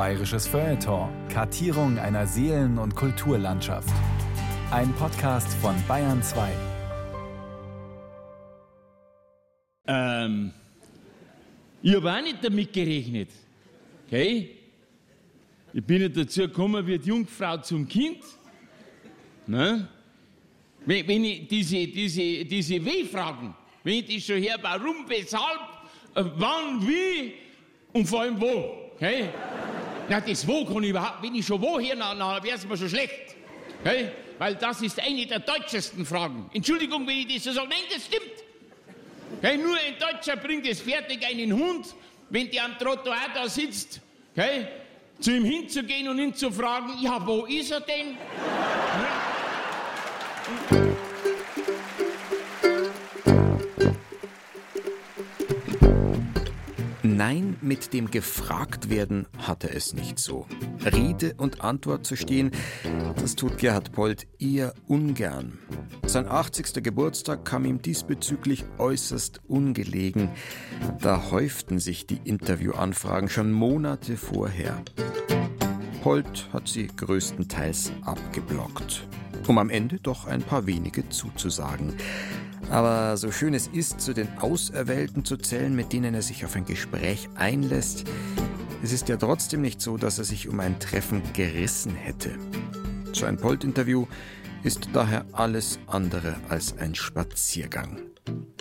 [0.00, 1.10] Bayerisches Feuilleton.
[1.28, 3.92] Kartierung einer Seelen- und Kulturlandschaft.
[4.70, 6.50] Ein Podcast von Bayern 2.
[9.88, 10.52] Ähm,
[11.82, 13.28] ich habe auch nicht damit gerechnet.
[14.06, 14.56] Okay?
[15.74, 18.24] Ich bin nicht dazu gekommen wie die Jungfrau zum Kind.
[19.46, 19.86] Ne?
[20.86, 23.54] Wenn, wenn ich diese, diese, diese W-Fragen,
[23.84, 25.60] wenn ich die schon her, warum, weshalb,
[26.14, 27.34] äh, wann, wie
[27.92, 28.92] und vor allem wo.
[28.96, 29.28] Okay?
[30.10, 32.88] Na, das Wo kann ich überhaupt, wenn ich schon dann, dann wäre es mir schon
[32.88, 33.36] schlecht.
[33.80, 34.08] Okay?
[34.40, 36.50] Weil das ist eine der deutschesten Fragen.
[36.52, 37.68] Entschuldigung, wenn ich das so sage.
[37.68, 38.42] Nein, das stimmt.
[39.38, 39.56] Okay?
[39.56, 41.86] Nur ein Deutscher bringt es fertig, einen Hund,
[42.28, 44.00] wenn der am Trottoir da sitzt,
[44.32, 44.66] okay?
[45.20, 48.16] zu ihm hinzugehen und ihn zu fragen, ja, wo ist er denn?
[57.20, 60.46] Nein, mit dem Gefragtwerden hatte es nicht so.
[60.82, 62.50] Rede und Antwort zu stehen,
[63.16, 65.58] das tut Gerhard Polt eher ungern.
[66.06, 66.82] Sein 80.
[66.82, 70.30] Geburtstag kam ihm diesbezüglich äußerst ungelegen.
[71.02, 74.82] Da häuften sich die Interviewanfragen schon Monate vorher.
[76.02, 79.06] Polt hat sie größtenteils abgeblockt,
[79.46, 81.96] um am Ende doch ein paar wenige zuzusagen.
[82.70, 86.54] Aber so schön es ist, zu den Auserwählten zu zählen, mit denen er sich auf
[86.54, 88.04] ein Gespräch einlässt,
[88.82, 92.30] es ist ja trotzdem nicht so, dass er sich um ein Treffen gerissen hätte.
[93.12, 94.06] So ein Polt-Interview
[94.62, 98.00] ist daher alles andere als ein Spaziergang.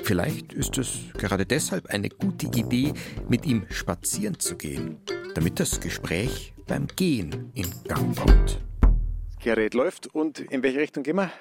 [0.03, 2.93] Vielleicht ist es gerade deshalb eine gute Idee,
[3.29, 4.97] mit ihm spazieren zu gehen,
[5.35, 8.59] damit das Gespräch beim Gehen in Gang kommt.
[8.81, 11.31] Das Gerät läuft und in welche Richtung gehen wir?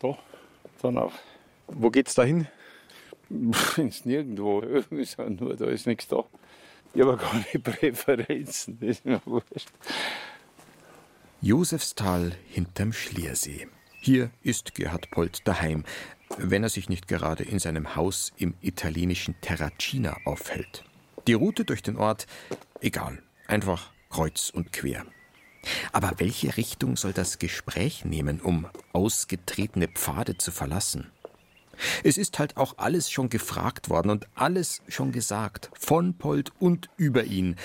[0.00, 0.18] Da,
[0.82, 1.12] dann auf.
[1.68, 2.46] Wo geht's da hin?
[3.76, 4.60] Ins Nirgendwo.
[4.90, 6.24] Ist ja nur, da ist nichts da.
[6.94, 8.78] Ich habe gar keine Präferenzen.
[8.80, 9.68] Das ist mir wurscht.
[11.42, 13.68] Josefsthal hinterm Schliersee.
[14.00, 15.84] Hier ist Gerhard Polt daheim,
[16.38, 20.84] wenn er sich nicht gerade in seinem Haus im italienischen Terracina aufhält.
[21.26, 22.26] Die Route durch den Ort,
[22.80, 25.04] egal, einfach kreuz und quer.
[25.92, 31.10] Aber welche Richtung soll das Gespräch nehmen, um ausgetretene Pfade zu verlassen?
[32.04, 36.88] Es ist halt auch alles schon gefragt worden und alles schon gesagt, von Polt und
[36.96, 37.56] über ihn.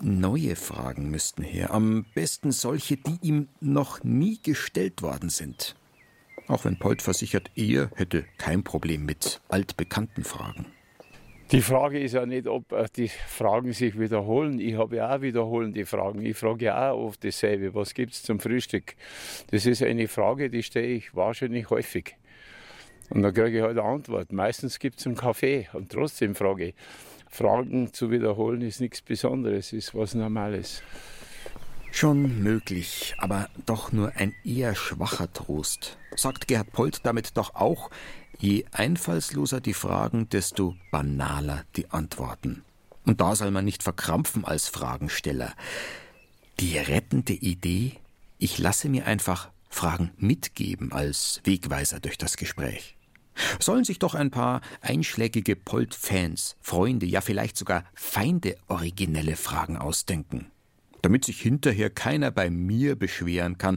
[0.00, 5.74] Neue Fragen müssten her, am besten solche, die ihm noch nie gestellt worden sind.
[6.48, 10.66] Auch wenn Polt versichert, er hätte kein Problem mit altbekannten Fragen.
[11.52, 14.58] Die Frage ist ja nicht, ob äh, die Fragen sich wiederholen.
[14.58, 16.24] Ich habe ja auch wiederholende Fragen.
[16.26, 17.72] Ich frage ja auch oft dasselbe.
[17.72, 18.96] Was gibt es zum Frühstück?
[19.52, 22.16] Das ist eine Frage, die stelle ich wahrscheinlich häufig.
[23.10, 24.32] Und dann kriege ich halt eine Antwort.
[24.32, 25.68] Meistens gibt es einen Kaffee.
[25.72, 26.74] Und trotzdem frage ich.
[27.28, 30.82] Fragen zu wiederholen ist nichts Besonderes, ist was Normales.
[31.90, 35.98] Schon möglich, aber doch nur ein eher schwacher Trost.
[36.14, 37.90] Sagt Gerhard Polt damit doch auch,
[38.38, 42.64] je einfallsloser die Fragen, desto banaler die Antworten.
[43.04, 45.54] Und da soll man nicht verkrampfen als Fragensteller.
[46.60, 47.92] Die rettende Idee,
[48.38, 52.96] ich lasse mir einfach Fragen mitgeben als Wegweiser durch das Gespräch.
[53.60, 60.50] Sollen sich doch ein paar einschlägige Polt-Fans, Freunde, ja vielleicht sogar Feinde originelle Fragen ausdenken.
[61.02, 63.76] Damit sich hinterher keiner bei mir beschweren kann.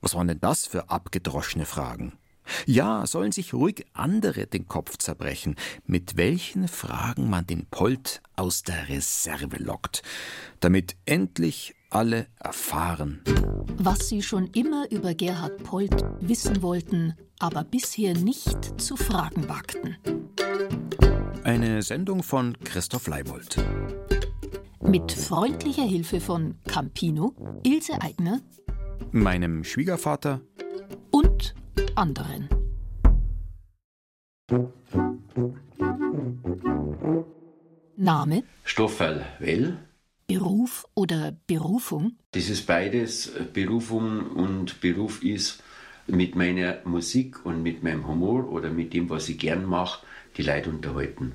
[0.00, 2.18] Was waren denn das für abgedroschene Fragen?
[2.66, 5.54] Ja, sollen sich ruhig andere den Kopf zerbrechen,
[5.86, 10.02] mit welchen Fragen man den Polt aus der Reserve lockt,
[10.60, 13.22] damit endlich alle erfahren.
[13.76, 19.96] Was Sie schon immer über Gerhard Polt wissen wollten, aber bisher nicht zu fragen wagten.
[21.44, 23.56] Eine Sendung von Christoph Leibold.
[24.82, 28.40] Mit freundlicher Hilfe von Campino, Ilse Aigner,
[29.12, 30.40] meinem Schwiegervater
[31.10, 31.54] und
[31.94, 32.48] anderen.
[37.96, 38.44] Name?
[38.64, 39.87] Stoffel Well.
[40.30, 42.18] Beruf oder Berufung?
[42.32, 43.32] Das ist beides.
[43.54, 45.62] Berufung und Beruf ist
[46.06, 50.04] mit meiner Musik und mit meinem Humor oder mit dem, was ich gern mache,
[50.36, 51.32] die Leute unterhalten.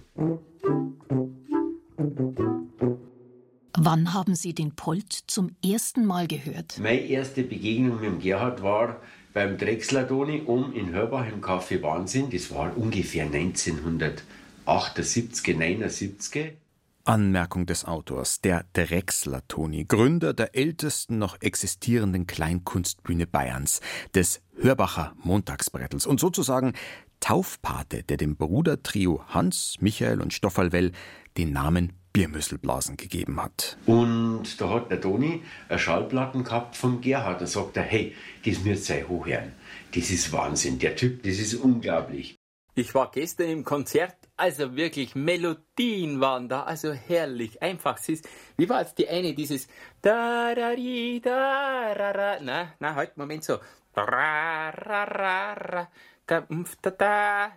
[3.76, 6.78] Wann haben Sie den Polt zum ersten Mal gehört?
[6.78, 9.02] Meine erste Begegnung mit dem Gerhard war
[9.34, 12.30] beim Drechsler Toni um in Hörbach im Café Wahnsinn.
[12.30, 16.58] Das war ungefähr 1978, 79.
[17.06, 23.82] Anmerkung des Autors, der Drechsler Toni, Gründer der ältesten noch existierenden Kleinkunstbühne Bayerns,
[24.16, 26.74] des Hörbacher Montagsbrettels und sozusagen
[27.20, 30.92] Taufpate, der dem Brudertrio Hans, Michael und Stoffalwell
[31.38, 33.78] den Namen Biermüsselblasen gegeben hat.
[33.86, 37.42] Und da hat der Toni eine Schallplatten gehabt vom Gerhard.
[37.42, 38.14] Da sagt er, hey,
[38.46, 39.52] das müsst ihr hochhören.
[39.96, 40.80] Das ist Wahnsinn.
[40.80, 42.36] Der Typ, das ist unglaublich.
[42.76, 48.24] Ich war gestern im Konzert, also wirklich Melodien waren da, also herrlich, einfach süß.
[48.58, 49.70] Wie war jetzt die eine, dieses
[50.02, 53.60] da da di da ra ra, na, na, halt, Moment so.
[53.96, 55.88] Ra ra ra ra,
[56.28, 57.52] da umf da da.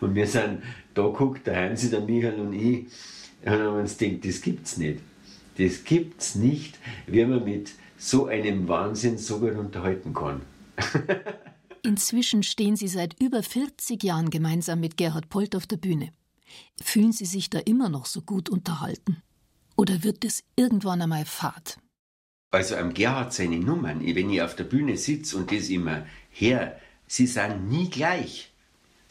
[0.00, 0.62] Und wir sind
[0.94, 2.86] da geguckt, der Heinz, der Michael und ich,
[3.44, 5.00] und haben uns gedacht, das gibt's nicht.
[5.58, 10.40] Das gibt's nicht, wie man mit so einem Wahnsinn so gut unterhalten kann.
[11.86, 16.12] Inzwischen stehen Sie seit über 40 Jahren gemeinsam mit Gerhard Polt auf der Bühne.
[16.82, 19.22] Fühlen Sie sich da immer noch so gut unterhalten?
[19.76, 21.78] Oder wird es irgendwann einmal fad?
[22.50, 26.76] Also am Gerhard seine Nummern, wenn ich auf der Bühne sitze und das immer her,
[27.06, 28.50] sie sind nie gleich.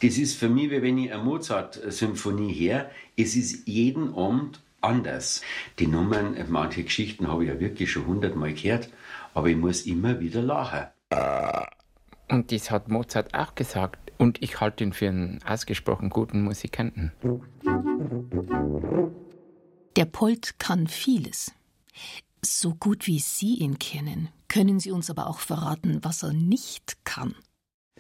[0.02, 5.40] Das ist für mich, wie wenn ich eine Mozart-Symphonie her, es ist jeden Abend anders.
[5.80, 8.90] Die Nummern, manche Geschichten habe ich ja wirklich schon hundertmal gehört,
[9.34, 10.88] aber ich muss immer wieder lachen.
[12.30, 14.12] Und das hat Mozart auch gesagt.
[14.18, 17.12] Und ich halte ihn für einen ausgesprochen guten Musikanten.
[19.96, 21.54] Der Polt kann vieles.
[22.42, 26.98] So gut wie Sie ihn kennen, können Sie uns aber auch verraten, was er nicht
[27.04, 27.36] kann.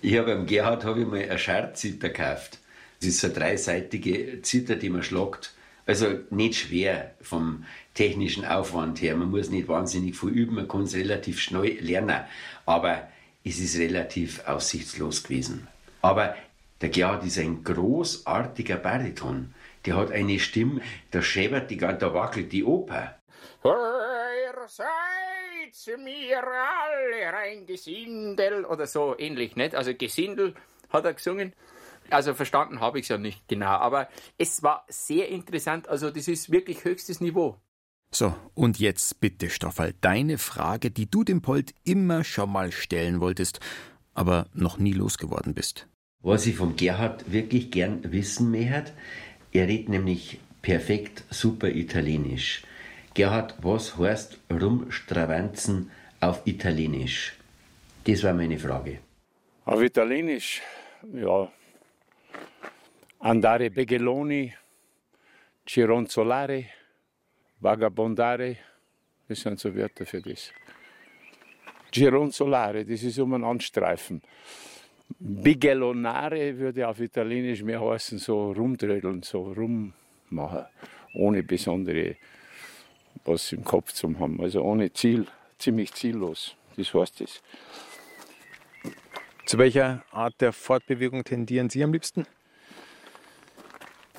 [0.01, 2.59] Ich habe beim Gerhard habe ich mal eine Scherzither gekauft.
[2.99, 5.53] Das ist so eine dreiseitige Zither, die man schlagt.
[5.85, 9.15] Also nicht schwer vom technischen Aufwand her.
[9.15, 12.21] Man muss nicht wahnsinnig viel üben, man kann es relativ schnell lernen.
[12.65, 13.07] Aber
[13.45, 15.67] es ist relativ aussichtslos gewesen.
[16.01, 16.35] Aber
[16.81, 19.53] der Gerhard ist ein großartiger Bariton.
[19.85, 20.81] Der hat eine Stimme,
[21.11, 23.19] da schäbert die ganze, da wackelt die Oper.
[23.63, 29.75] Ihr seid mir alle ein Gesindel oder so ähnlich, nicht?
[29.75, 30.55] Also Gesindel
[30.89, 31.53] hat er gesungen.
[32.09, 35.87] Also verstanden habe ich es ja nicht genau, aber es war sehr interessant.
[35.87, 37.59] Also das ist wirklich höchstes Niveau.
[38.11, 43.19] So, und jetzt bitte, Stoffel, deine Frage, die du dem Polt immer schon mal stellen
[43.19, 43.59] wolltest,
[44.13, 45.87] aber noch nie losgeworden bist.
[46.21, 48.93] Was ich vom Gerhard wirklich gern wissen möchte,
[49.51, 52.63] er redet nämlich perfekt super Italienisch.
[53.13, 57.35] Gerhard, was heißt rumstravanzen auf Italienisch?
[58.05, 58.99] Das war meine Frage.
[59.65, 60.61] Auf Italienisch,
[61.13, 61.51] ja.
[63.19, 64.53] Andare Begelloni,
[65.67, 66.65] Cironzolare,
[67.59, 68.57] Vagabondare,
[69.27, 70.51] das sind so Wörter für das.
[71.91, 74.21] Gironzolare, das ist um einen Anstreifen.
[75.19, 80.65] Bigellonare würde auf Italienisch mehr heißen, so rumtrödeln, so rummachen,
[81.13, 82.17] ohne besondere
[83.23, 84.41] was im Kopf zu haben.
[84.41, 85.25] Also ohne Ziel,
[85.57, 86.55] ziemlich ziellos.
[86.77, 87.41] Das heißt es.
[89.45, 92.25] Zu welcher Art der Fortbewegung tendieren Sie am liebsten?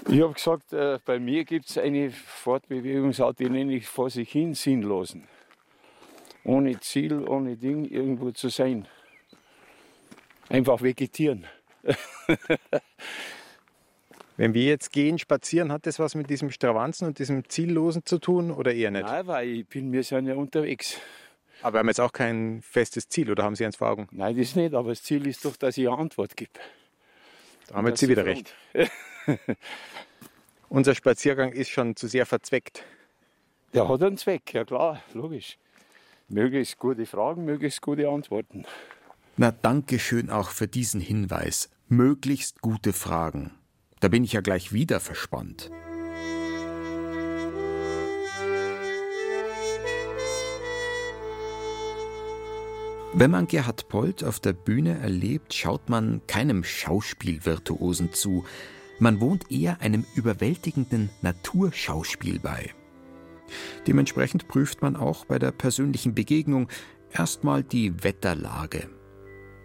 [0.09, 4.31] Ich habe gesagt, äh, bei mir gibt es eine Fortbewegungsart, die nenne ich vor sich
[4.31, 5.25] hin sinnlosen.
[6.45, 8.87] Ohne Ziel, ohne Ding irgendwo zu sein.
[10.49, 11.47] Einfach vegetieren.
[14.37, 18.19] Wenn wir jetzt gehen, spazieren, hat das was mit diesem Stravanzen und diesem Ziellosen zu
[18.19, 19.07] tun oder eher nicht?
[19.07, 21.01] Nein, weil ich bin, wir sind ja unterwegs.
[21.63, 24.09] Aber wir haben jetzt auch kein festes Ziel oder haben Sie eins vor Augen?
[24.11, 26.51] Nein, das nicht, aber das Ziel ist doch, dass ich eine Antwort gebe.
[27.69, 28.55] Da haben jetzt Sie wieder recht.
[30.69, 32.85] Unser Spaziergang ist schon zu sehr verzweckt.
[33.75, 35.59] Der hat einen Zweck, ja klar, logisch.
[36.29, 38.65] Möglichst gute Fragen, möglichst gute Antworten.
[39.37, 41.71] Na, danke schön auch für diesen Hinweis.
[41.89, 43.53] Möglichst gute Fragen.
[44.01, 45.71] Da bin ich ja gleich wieder verspannt.
[53.19, 58.45] Wenn man Gerhard Polt auf der Bühne erlebt, schaut man keinem Schauspielvirtuosen zu,
[58.99, 62.71] man wohnt eher einem überwältigenden Naturschauspiel bei.
[63.87, 66.69] Dementsprechend prüft man auch bei der persönlichen Begegnung
[67.13, 68.89] erstmal die Wetterlage.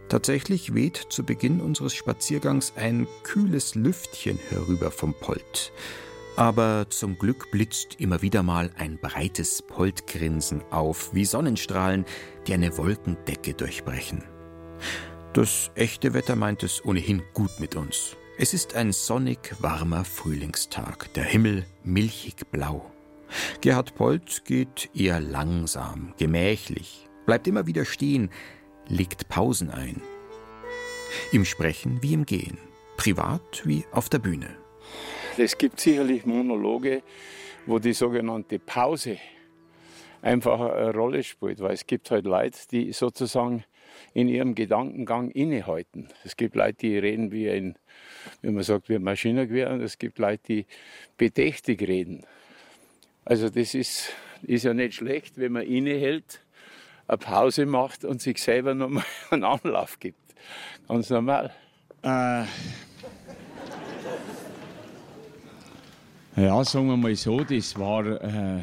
[0.09, 5.71] Tatsächlich weht zu Beginn unseres Spaziergangs ein kühles Lüftchen herüber vom Polt.
[6.35, 12.05] Aber zum Glück blitzt immer wieder mal ein breites Poltgrinsen auf, wie Sonnenstrahlen,
[12.47, 14.23] die eine Wolkendecke durchbrechen.
[15.33, 18.17] Das echte Wetter meint es ohnehin gut mit uns.
[18.37, 22.89] Es ist ein sonnig warmer Frühlingstag, der Himmel milchig blau.
[23.59, 28.29] Gerhard Polt geht eher langsam, gemächlich, bleibt immer wieder stehen,
[28.87, 30.01] legt Pausen ein.
[31.31, 32.57] Im Sprechen wie im Gehen,
[32.97, 34.55] privat wie auf der Bühne.
[35.37, 37.03] Es gibt sicherlich Monologe,
[37.65, 39.17] wo die sogenannte Pause
[40.21, 43.65] einfach eine Rolle spielt, weil es gibt halt Leute, die sozusagen
[44.13, 46.07] in ihrem Gedankengang innehalten.
[46.23, 47.77] Es gibt Leute, die reden wie ein,
[48.41, 50.65] wie man sagt, wie ein Maschinengewehr und es gibt Leute, die
[51.17, 52.23] bedächtig reden.
[53.25, 54.11] Also das ist,
[54.43, 56.41] ist ja nicht schlecht, wenn man innehält,
[57.07, 60.17] eine Pause macht und sich selber nochmal einen Anlauf gibt.
[60.87, 61.51] Ganz normal.
[62.03, 62.43] Äh,
[66.35, 68.61] ja, sagen wir mal so, das war, äh,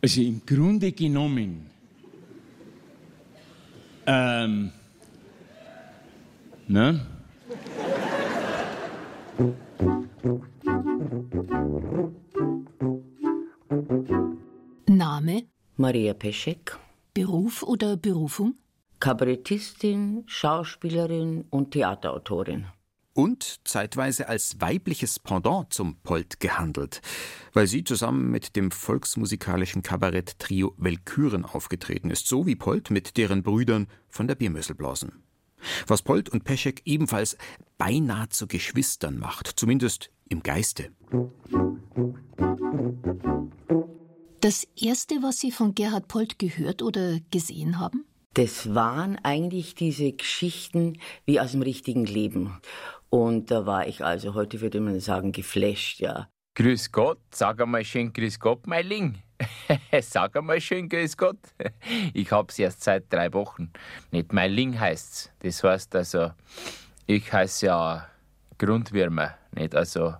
[0.00, 1.68] also im Grunde genommen,
[4.06, 4.72] ähm,
[6.66, 7.06] ne?
[14.88, 15.44] Name,
[15.76, 16.76] Maria Peschek,
[17.14, 18.56] Beruf oder Berufung?
[18.98, 22.66] Kabarettistin, Schauspielerin und Theaterautorin.
[23.12, 27.00] Und zeitweise als weibliches Pendant zum Polt gehandelt,
[27.52, 33.44] weil sie zusammen mit dem volksmusikalischen Kabarett-Trio Welküren aufgetreten ist, so wie Polt mit deren
[33.44, 35.27] Brüdern von der Biermüsselblasen.
[35.86, 37.36] Was Polt und Peschek ebenfalls
[37.78, 40.90] beinahe zu Geschwistern macht, zumindest im Geiste.
[44.40, 48.04] Das erste, was Sie von Gerhard Polt gehört oder gesehen haben?
[48.34, 52.60] Das waren eigentlich diese Geschichten wie aus dem richtigen Leben.
[53.10, 56.28] Und da war ich also, heute würde man sagen, geflasht, ja.
[56.54, 59.18] Grüß Gott, sag einmal schön Grüß Gott, mein Ling.
[60.02, 61.38] sag einmal schön Grüß Gott.
[62.14, 63.70] Ich hab's erst seit drei Wochen.
[64.10, 65.30] Nicht mein Ling heißt's.
[65.40, 66.32] Das heißt also,
[67.06, 68.08] ich heiße ja
[68.58, 70.14] Grundwürmer, nicht also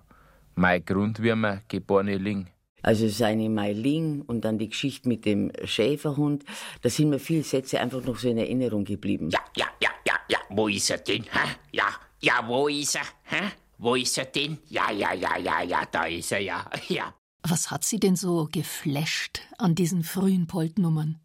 [0.55, 2.47] mein Grundwürmer, geborene Ling.
[2.81, 6.45] Also seine Meiling und dann die Geschichte mit dem Schäferhund,
[6.81, 9.29] da sind mir viele Sätze einfach noch so in Erinnerung geblieben.
[9.29, 11.23] Ja, ja, ja, ja, ja, wo ist er denn?
[11.23, 11.55] Hä?
[11.71, 11.89] Ja,
[12.21, 13.01] ja, wo ist er?
[13.23, 13.51] Hä?
[13.77, 14.59] Wo ist er denn?
[14.69, 17.13] Ja, ja, ja, ja, ja, da ist er ja, ja.
[17.43, 21.19] Was hat Sie denn so geflasht an diesen frühen Polt-Nummern?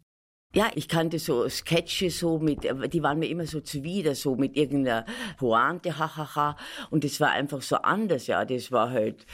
[0.55, 4.55] Ja, ich kannte so Sketche so mit, die waren mir immer so zuwider, so mit
[4.55, 5.05] irgendeiner
[5.37, 6.55] Pointe, hahaha.
[6.89, 8.45] Und das war einfach so anders, ja.
[8.45, 9.25] Das war halt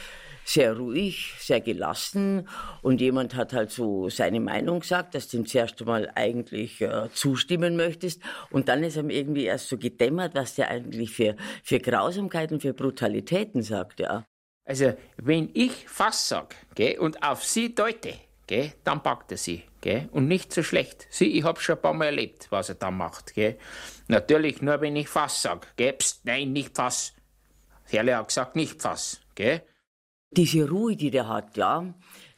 [0.45, 2.47] sehr ruhig, sehr gelassen.
[2.81, 7.09] Und jemand hat halt so seine Meinung gesagt, dass du ihm zuerst einmal eigentlich äh,
[7.13, 8.23] zustimmen möchtest.
[8.49, 12.73] Und dann ist ihm irgendwie erst so gedämmert, was der eigentlich für, für Grausamkeiten, für
[12.73, 14.25] Brutalitäten sagt, ja.
[14.71, 18.13] Also, wenn ich Fass sag, gell, und auf sie deute,
[18.47, 21.07] gell, dann packt er sie, gell, und nicht so schlecht.
[21.09, 23.57] Sie, ich hab schon ein paar Mal erlebt, was er da macht, gell.
[24.07, 27.13] Natürlich nur, wenn ich Fass sag, gell, Psst, nein, nicht Fass.
[27.89, 29.61] Herrle hat gesagt, nicht Fass, gell.
[30.29, 31.93] Diese Ruhe, die der hat, ja,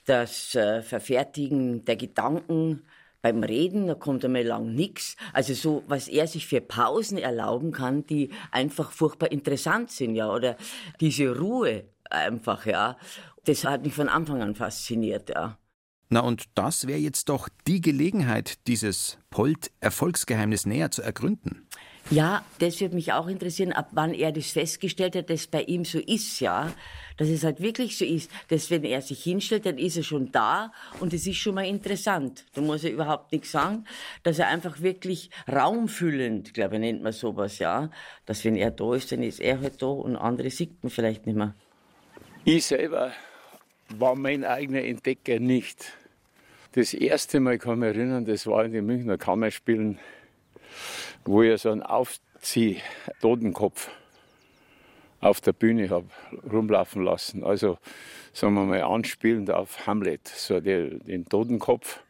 [0.05, 2.81] das äh, Verfertigen der Gedanken
[3.21, 5.17] beim Reden, da kommt einmal lang nix.
[5.33, 10.33] Also so, was er sich für Pausen erlauben kann, die einfach furchtbar interessant sind, ja,
[10.33, 10.57] oder
[10.99, 12.97] diese Ruhe einfach, ja.
[13.45, 15.57] Das hat mich von Anfang an fasziniert, ja.
[16.09, 21.67] Na und das wäre jetzt doch die Gelegenheit, dieses Polt-Erfolgsgeheimnis näher zu ergründen.
[22.09, 25.85] Ja, das würde mich auch interessieren, ab wann er das festgestellt hat, dass bei ihm
[25.85, 26.71] so ist, ja.
[27.17, 30.31] Dass es halt wirklich so ist, dass wenn er sich hinstellt, dann ist er schon
[30.31, 32.45] da und es ist schon mal interessant.
[32.53, 33.85] Da muss er überhaupt nichts sagen.
[34.23, 37.89] Dass er einfach wirklich raumfüllend, glaube ich, nennt man sowas, ja.
[38.25, 41.25] Dass wenn er da ist, dann ist er halt da und andere sieht man vielleicht
[41.25, 41.55] nicht mehr.
[42.45, 43.13] Ich selber
[43.87, 45.93] war mein eigener Entdecker nicht.
[46.73, 49.97] Das erste Mal kann ich mich erinnern, das war in den Münchner Kammerspielen,
[51.23, 53.89] wo ich so einen Aufzieh-Totenkopf
[55.21, 56.07] auf der Bühne habe
[56.51, 57.45] rumlaufen lassen.
[57.45, 57.77] Also,
[58.33, 62.01] sagen wir mal, anspielend auf Hamlet, so der, den Totenkopf,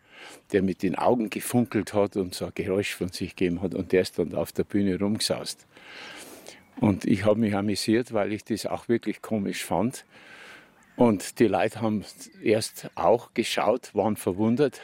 [0.52, 3.92] der mit den Augen gefunkelt hat und so ein Geräusch von sich gegeben hat und
[3.92, 5.68] der ist dann auf der Bühne rumgesaust.
[6.80, 10.06] Und ich habe mich amüsiert, weil ich das auch wirklich komisch fand.
[10.96, 12.06] Und die Leute haben
[12.42, 14.82] erst auch geschaut, waren verwundert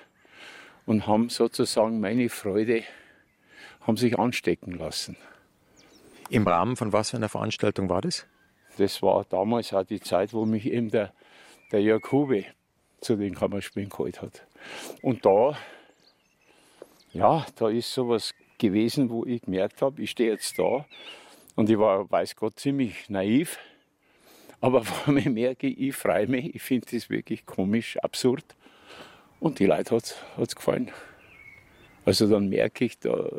[0.85, 2.83] und haben sozusagen meine Freude
[3.81, 5.17] haben sich anstecken lassen.
[6.29, 8.25] Im Rahmen von was für einer Veranstaltung war das?
[8.77, 11.13] Das war damals auch die Zeit, wo mich eben der,
[11.71, 12.45] der Jörg Hube
[13.01, 14.45] zu den Kammerspielen geholt hat.
[15.01, 15.57] Und da,
[17.13, 20.85] ja, da ist sowas gewesen, wo ich gemerkt habe, ich stehe jetzt da
[21.59, 23.57] und ich war, weiß Gott, ziemlich naiv.
[24.61, 28.45] Aber vor mir merke ich, ich freue mich, ich finde das wirklich komisch, absurd.
[29.41, 30.89] Und die Leute hat es gefallen.
[32.05, 33.29] Also dann merke ich, da,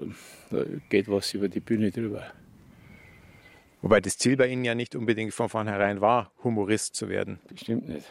[0.51, 2.27] da geht was über die Bühne drüber.
[3.81, 7.41] Wobei das Ziel bei Ihnen ja nicht unbedingt von vornherein war, Humorist zu werden.
[7.49, 8.05] Bestimmt nicht.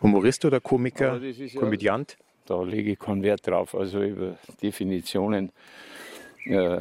[0.00, 2.16] Humorist oder Komiker, ist ja- Komödiant?
[2.46, 3.74] Da lege ich keinen Wert drauf.
[3.74, 5.52] Also über Definitionen
[6.46, 6.80] äh,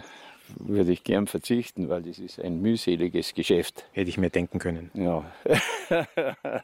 [0.57, 3.85] würde ich gern verzichten, weil das ist ein mühseliges Geschäft.
[3.91, 4.91] Hätte ich mir denken können.
[4.93, 5.25] Ja.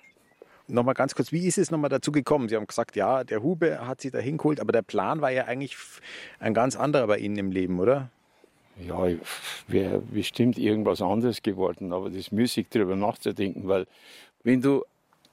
[0.67, 2.47] Nochmal ganz kurz, wie ist es nochmal dazu gekommen?
[2.47, 5.43] Sie haben gesagt, ja, der Hube hat Sie da hingeholt, aber der Plan war ja
[5.45, 5.75] eigentlich
[6.39, 8.09] ein ganz anderer bei Ihnen im Leben, oder?
[8.79, 9.07] Ja,
[9.67, 13.87] wäre bestimmt irgendwas anderes geworden, aber das ist müßig darüber nachzudenken, weil
[14.43, 14.83] wenn du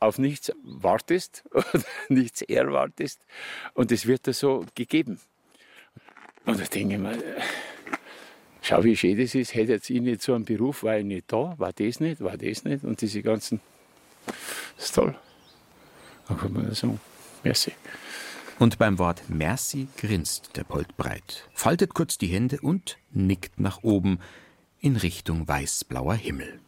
[0.00, 3.24] auf nichts wartest oder nichts erwartest
[3.74, 5.20] und es wird dir so gegeben.
[6.44, 7.18] Und da denke ich mir,
[8.70, 11.32] schau, wie schön das ist, hätte jetzt ich nicht so einen Beruf, war ich nicht
[11.32, 13.60] da, war das nicht, war das nicht und diese ganzen,
[14.76, 15.14] das ist toll.
[16.28, 17.00] Da kann man sagen,
[17.42, 17.72] merci.
[18.60, 23.82] Und beim Wort Merci grinst der Polt breit, faltet kurz die Hände und nickt nach
[23.82, 24.20] oben
[24.80, 26.60] in Richtung weißblauer Himmel.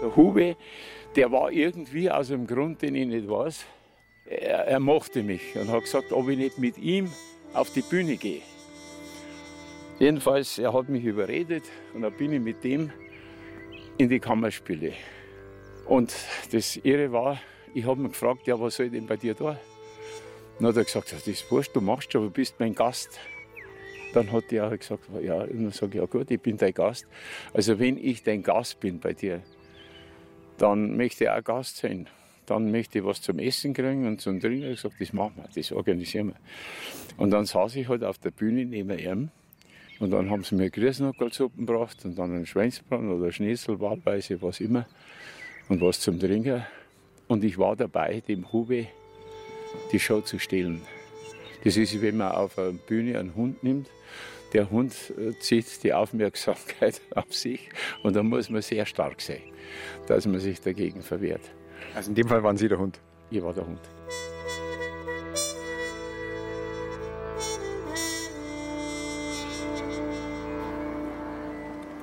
[0.00, 0.56] Der Hube,
[1.14, 3.66] der war irgendwie aus einem Grund, den ich nicht weiß,
[4.30, 7.10] er, er mochte mich und hat gesagt, ob ich nicht mit ihm
[7.52, 8.42] auf die Bühne gehe.
[9.98, 12.90] Jedenfalls, er hat mich überredet und dann bin ich mit dem
[13.98, 14.92] in die Kammerspiele.
[15.86, 16.14] Und
[16.52, 17.40] das Irre war,
[17.74, 19.58] ich habe mich gefragt, ja, was soll ich denn bei dir da?
[20.58, 23.18] Dann hat er gesagt, das ist wurscht, du machst schon, du bist mein Gast.
[24.14, 27.06] Dann hat er gesagt, ja, und dann sage ich, ja gut, ich bin dein Gast.
[27.52, 29.42] Also wenn ich dein Gast bin bei dir,
[30.56, 32.08] dann möchte ich auch Gast sein.
[32.50, 34.72] Dann möchte ich was zum Essen kriegen und zum Trinken.
[34.72, 36.36] Ich gesagt, das machen wir, das organisieren wir.
[37.16, 39.30] Und dann saß ich halt auf der Bühne neben ihm.
[40.00, 44.58] Und dann haben sie mir Grießnockelsuppen gebracht und dann einen Schweinsbraten oder Schnitzel, wahlweise, was
[44.58, 44.88] immer.
[45.68, 46.64] Und was zum Trinken.
[47.28, 48.88] Und ich war dabei, dem Hube
[49.92, 50.82] die Show zu stehlen.
[51.62, 53.88] Das ist, wenn man auf einer Bühne einen Hund nimmt.
[54.54, 57.68] Der Hund äh, zieht die Aufmerksamkeit auf sich
[58.02, 59.42] und da muss man sehr stark sein,
[60.08, 61.42] dass man sich dagegen verwehrt.
[61.94, 63.00] Also in dem Fall waren Sie der Hund?
[63.30, 63.80] Ich war der Hund.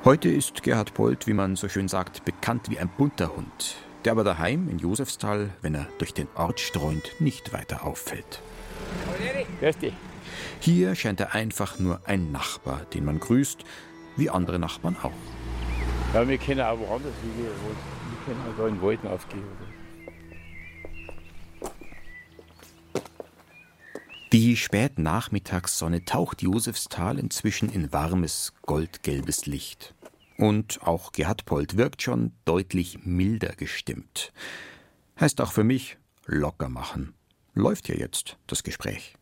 [0.07, 4.13] Heute ist Gerhard Polt, wie man so schön sagt, bekannt wie ein bunter Hund, der
[4.13, 8.41] aber daheim in Josefsthal, wenn er durch den Ort streunt, nicht weiter auffällt.
[10.61, 13.65] Hier scheint er einfach nur ein Nachbar, den man grüßt,
[14.15, 15.11] wie andere Nachbarn auch.
[16.13, 17.51] Ja, wir können auch woanders hingehen.
[17.51, 19.43] Wir können auch da in den Wald aufgehen.
[24.37, 29.95] Die Spätnachmittagssonne taucht Josefsthal inzwischen in warmes, goldgelbes Licht.
[30.37, 34.31] Und auch Gerhard Polt wirkt schon deutlich milder gestimmt.
[35.19, 35.97] Heißt auch für mich
[36.27, 37.15] locker machen.
[37.55, 39.15] Läuft ja jetzt das Gespräch.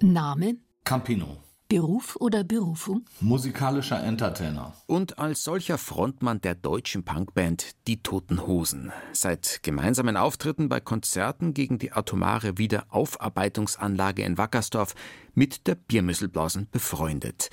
[0.00, 0.56] Name?
[0.82, 1.41] Campino.
[1.72, 3.06] Beruf oder Berufung?
[3.22, 4.74] Musikalischer Entertainer.
[4.86, 8.92] Und als solcher Frontmann der deutschen Punkband Die Toten Hosen.
[9.14, 14.94] Seit gemeinsamen Auftritten bei Konzerten gegen die atomare Wiederaufarbeitungsanlage in Wackersdorf
[15.32, 17.48] mit der Biermüsselblasen befreundet.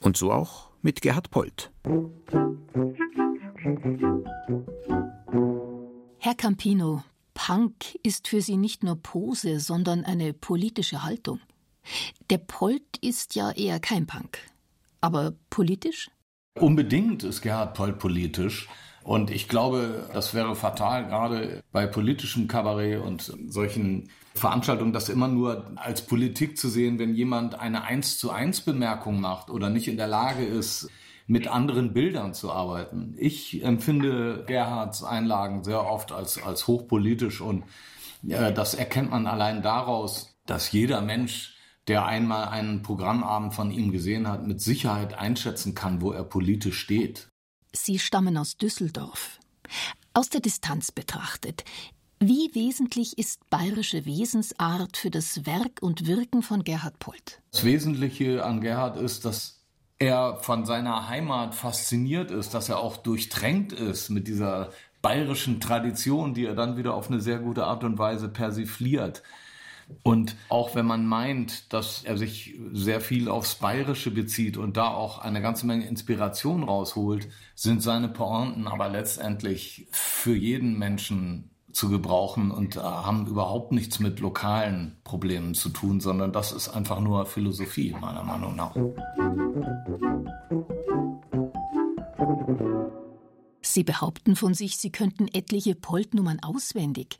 [0.00, 1.70] Und so auch mit Gerhard Polt.
[6.16, 11.38] Herr Campino, Punk ist für Sie nicht nur Pose, sondern eine politische Haltung.
[12.30, 14.38] Der Polt ist ja eher kein Punk.
[15.00, 16.10] Aber politisch?
[16.58, 18.68] Unbedingt ist Gerhard Polt politisch.
[19.04, 25.28] Und ich glaube, das wäre fatal, gerade bei politischem Kabarett und solchen Veranstaltungen, das immer
[25.28, 29.88] nur als Politik zu sehen, wenn jemand eine Eins zu eins Bemerkung macht oder nicht
[29.88, 30.88] in der Lage ist,
[31.26, 33.14] mit anderen Bildern zu arbeiten.
[33.18, 37.64] Ich empfinde Gerhards Einlagen sehr oft als, als hochpolitisch und
[38.28, 41.56] äh, das erkennt man allein daraus, dass jeder Mensch
[41.88, 46.78] der einmal einen Programmabend von ihm gesehen hat, mit Sicherheit einschätzen kann, wo er politisch
[46.78, 47.28] steht.
[47.72, 49.40] Sie stammen aus Düsseldorf.
[50.14, 51.64] Aus der Distanz betrachtet,
[52.20, 57.40] wie wesentlich ist bayerische Wesensart für das Werk und Wirken von Gerhard Polt?
[57.50, 59.62] Das Wesentliche an Gerhard ist, dass
[59.98, 66.32] er von seiner Heimat fasziniert ist, dass er auch durchtränkt ist mit dieser bayerischen Tradition,
[66.34, 69.22] die er dann wieder auf eine sehr gute Art und Weise persifliert.
[70.02, 74.88] Und auch wenn man meint, dass er sich sehr viel aufs Bayerische bezieht und da
[74.88, 81.88] auch eine ganze Menge Inspiration rausholt, sind seine Pointen aber letztendlich für jeden Menschen zu
[81.88, 87.26] gebrauchen und haben überhaupt nichts mit lokalen Problemen zu tun, sondern das ist einfach nur
[87.26, 88.74] Philosophie, meiner Meinung nach.
[93.62, 97.18] Sie behaupten von sich, Sie könnten etliche Poltnummern auswendig.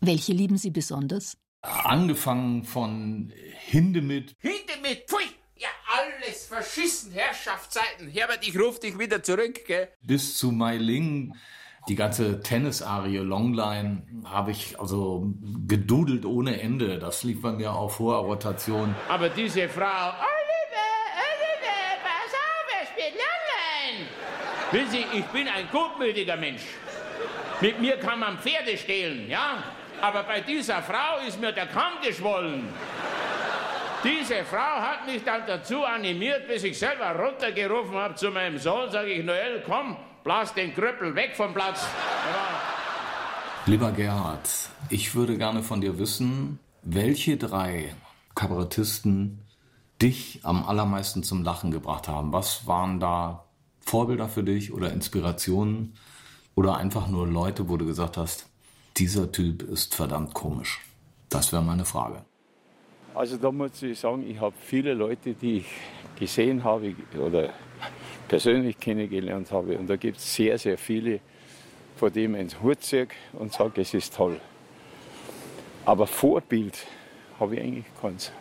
[0.00, 1.36] Welche lieben Sie besonders?
[1.62, 3.32] Angefangen von
[3.66, 4.34] Hindemith.
[4.38, 5.24] Hindemith, pfui!
[5.56, 8.08] Ja, alles verschissen, Herrschaftszeiten.
[8.08, 9.88] Herbert, ich ruf dich wieder zurück, gell?
[10.02, 11.34] Bis zu Mai Ling.
[11.88, 15.32] Die ganze Tennisarie Longline habe ich also
[15.66, 16.98] gedudelt ohne Ende.
[16.98, 18.94] Das lief bei mir auf hoher Rotation.
[19.08, 24.06] Aber diese Frau, Oliver, Oliver, pass auf, er spielt Longline.
[24.70, 26.62] Wissen Sie, ich bin ein gutmütiger Mensch.
[27.60, 29.64] Mit mir kann man Pferde stehlen, ja?
[30.00, 32.68] Aber bei dieser Frau ist mir der Kamm geschwollen.
[34.04, 38.90] Diese Frau hat mich dann dazu animiert, bis ich selber runtergerufen habe zu meinem Sohn,
[38.90, 41.84] sage ich, Noel, komm, blas den Krüppel weg vom Platz.
[43.66, 44.48] Lieber Gerhard,
[44.88, 47.92] ich würde gerne von dir wissen, welche drei
[48.36, 49.40] Kabarettisten
[50.00, 52.32] dich am allermeisten zum Lachen gebracht haben.
[52.32, 53.46] Was waren da
[53.80, 55.94] Vorbilder für dich oder Inspirationen
[56.54, 58.48] oder einfach nur Leute, wo du gesagt hast,
[58.98, 60.80] dieser Typ ist verdammt komisch?
[61.28, 62.24] Das wäre meine Frage.
[63.14, 65.66] Also da muss ich sagen, ich habe viele Leute, die ich
[66.18, 67.52] gesehen habe oder
[68.28, 69.78] persönlich kennengelernt habe.
[69.78, 71.20] Und da gibt es sehr, sehr viele,
[71.96, 74.40] vor denen ich ins Hut ziehe und sage, es ist toll.
[75.84, 76.86] Aber Vorbild
[77.40, 78.32] habe ich eigentlich keins.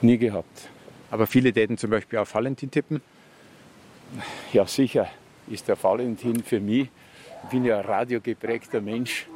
[0.00, 0.68] Nie gehabt.
[1.10, 3.02] Aber viele täten zum Beispiel auf Valentin tippen?
[4.52, 5.08] Ja, sicher
[5.48, 6.88] ist der Valentin für mich,
[7.44, 9.26] ich bin ja ein radiogeprägter Mensch,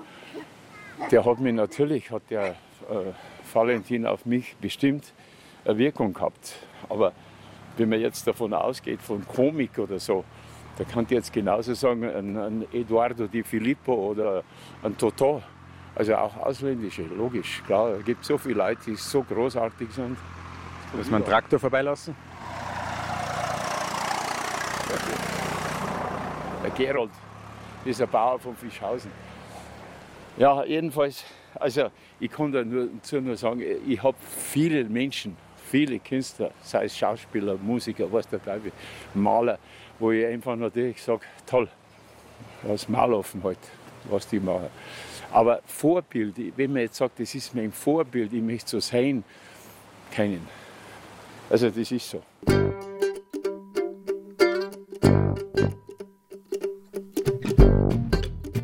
[1.10, 3.12] der hat mir natürlich, hat der äh,
[3.52, 5.12] Valentin auf mich bestimmt
[5.64, 6.54] eine Wirkung gehabt.
[6.88, 7.12] Aber
[7.76, 10.24] wenn man jetzt davon ausgeht, von Komik oder so,
[10.78, 14.42] da kann ich jetzt genauso sagen, ein, ein Eduardo Di Filippo oder
[14.82, 15.42] ein Toto.
[15.94, 17.92] Also auch ausländische, logisch, klar.
[17.98, 20.18] Es gibt so viele Leute, die so großartig sind.
[20.94, 22.14] Muss man einen Traktor vorbeilassen?
[26.62, 27.10] Der Gerold
[27.84, 29.10] ist ein Bauer von Fischhausen.
[30.38, 35.34] Ja, jedenfalls, also ich kann dazu nur sagen, ich habe viele Menschen,
[35.70, 38.70] viele Künstler, sei es Schauspieler, Musiker, was der Teufel,
[39.14, 39.58] Maler,
[39.98, 41.68] wo ich einfach natürlich sage, toll,
[42.62, 43.58] das Maloffen halt,
[44.10, 44.68] was die machen.
[45.32, 49.24] Aber Vorbild, wenn man jetzt sagt, das ist mein Vorbild, ich möchte so sein,
[50.10, 50.46] keinen.
[51.48, 52.22] Also das ist so.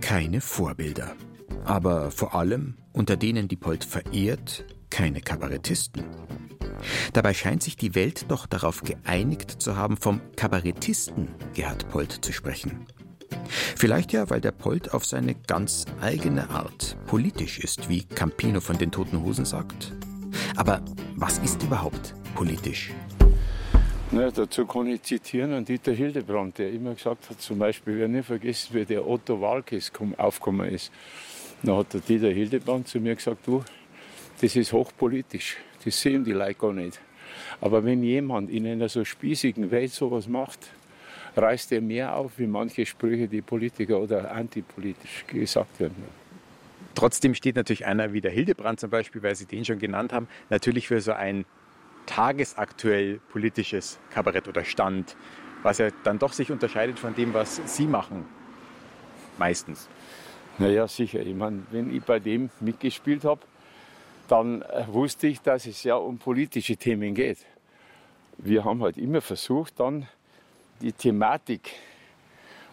[0.01, 1.17] Keine Vorbilder.
[1.65, 6.05] Aber vor allem, unter denen die Polt verehrt, keine Kabarettisten.
[7.13, 12.33] Dabei scheint sich die Welt doch darauf geeinigt zu haben, vom Kabarettisten Gerhard Polt zu
[12.33, 12.87] sprechen.
[13.49, 18.79] Vielleicht ja, weil der Polt auf seine ganz eigene Art politisch ist, wie Campino von
[18.79, 19.93] den Toten Hosen sagt.
[20.57, 20.83] Aber
[21.17, 22.93] was ist überhaupt politisch?
[24.11, 28.09] Na, dazu kann ich zitieren an Dieter Hildebrand, der immer gesagt hat, zum Beispiel, wer
[28.09, 30.93] nicht vergessen, wie der Otto Walkes aufgekommen ist.
[31.63, 33.63] Dann hat der Dieter Hildebrand zu mir gesagt, du,
[34.41, 37.01] das ist hochpolitisch, das sehen die Leute gar nicht.
[37.61, 40.59] Aber wenn jemand in einer so spießigen Welt sowas macht,
[41.37, 46.05] reißt er mehr auf, wie manche Sprüche, die Politiker oder antipolitisch gesagt werden.
[46.95, 50.29] Trotzdem steht natürlich einer wie der Hildebrand zum Beispiel, weil Sie den schon genannt haben,
[50.51, 51.45] natürlich für so ein
[52.07, 55.17] tagesaktuell politisches Kabarett oder Stand,
[55.63, 58.27] was ja dann doch sich unterscheidet von dem, was Sie machen.
[59.39, 59.89] Meistens.
[60.59, 61.21] Naja, sicher.
[61.21, 63.41] Ich meine, wenn ich bei dem mitgespielt habe,
[64.29, 67.39] dann äh, wusste ich, dass es ja um politische Themen geht.
[68.39, 70.07] Wir haben halt immer versucht, dann
[70.81, 71.71] die Thematik,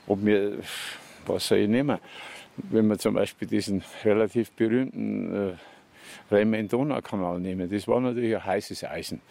[0.08, 0.60] ob wir,
[1.26, 2.00] was soll ich nehmen,
[2.58, 5.54] wenn wir zum Beispiel diesen relativ berühmten äh,
[6.32, 7.70] Rhein-Main-Donau-Kanal nehmen.
[7.70, 9.22] Das war natürlich ein heißes Eisen.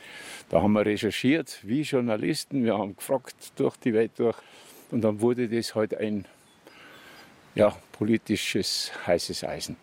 [0.48, 4.36] Da haben wir recherchiert, wie Journalisten, wir haben gefragt durch die Welt durch
[4.90, 6.24] und dann wurde das halt ein
[7.58, 9.76] ja, politisches heißes Eisen.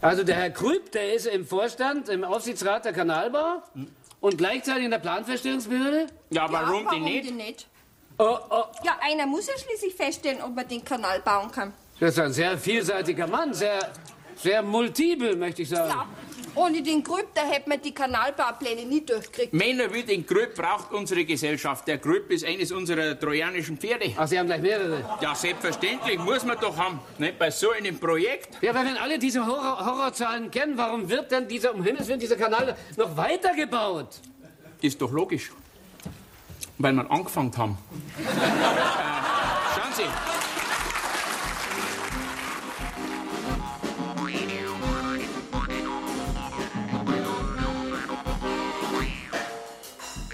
[0.00, 3.62] Also der Herr Krüpp, der ist im Vorstand, im Aufsichtsrat der Kanalbau
[4.20, 6.08] und gleichzeitig in der Planfeststellungsbehörde?
[6.30, 7.28] Ja, warum, ja, denn warum nicht?
[7.28, 7.66] denn nicht?
[8.18, 8.64] Oh, oh.
[8.84, 11.72] Ja, einer muss ja schließlich feststellen, ob man den Kanal bauen kann.
[11.98, 13.78] Das ist ein sehr vielseitiger Mann, sehr,
[14.36, 15.90] sehr multiple, möchte ich sagen.
[15.90, 16.06] Ja,
[16.54, 19.52] ohne den Grüb, da hätte man die Kanalbaupläne nie durchgekriegt.
[19.52, 21.86] Männer wie den Grüpp braucht unsere Gesellschaft.
[21.88, 24.12] Der Grüpp ist eines unserer trojanischen Pferde.
[24.16, 25.04] Ach, Sie haben gleich mehrere?
[25.20, 27.00] Ja, selbstverständlich, muss man doch haben.
[27.18, 28.62] Nicht bei so einem Projekt.
[28.62, 32.20] Ja, aber wenn alle diese Horror Horrorzahlen kennen, warum wird denn dieser, um Himmels Willen,
[32.20, 34.20] dieser Kanal noch weitergebaut?
[34.80, 35.52] Ist doch logisch.
[36.78, 37.78] Weil wir angefangen haben.
[38.18, 38.22] äh,
[39.74, 40.61] schauen Sie.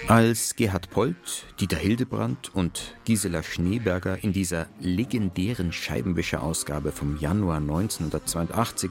[0.09, 8.89] Als Gerhard Polt, Dieter Hildebrand und Gisela Schneeberger in dieser legendären Scheibenwischer-Ausgabe vom Januar 1982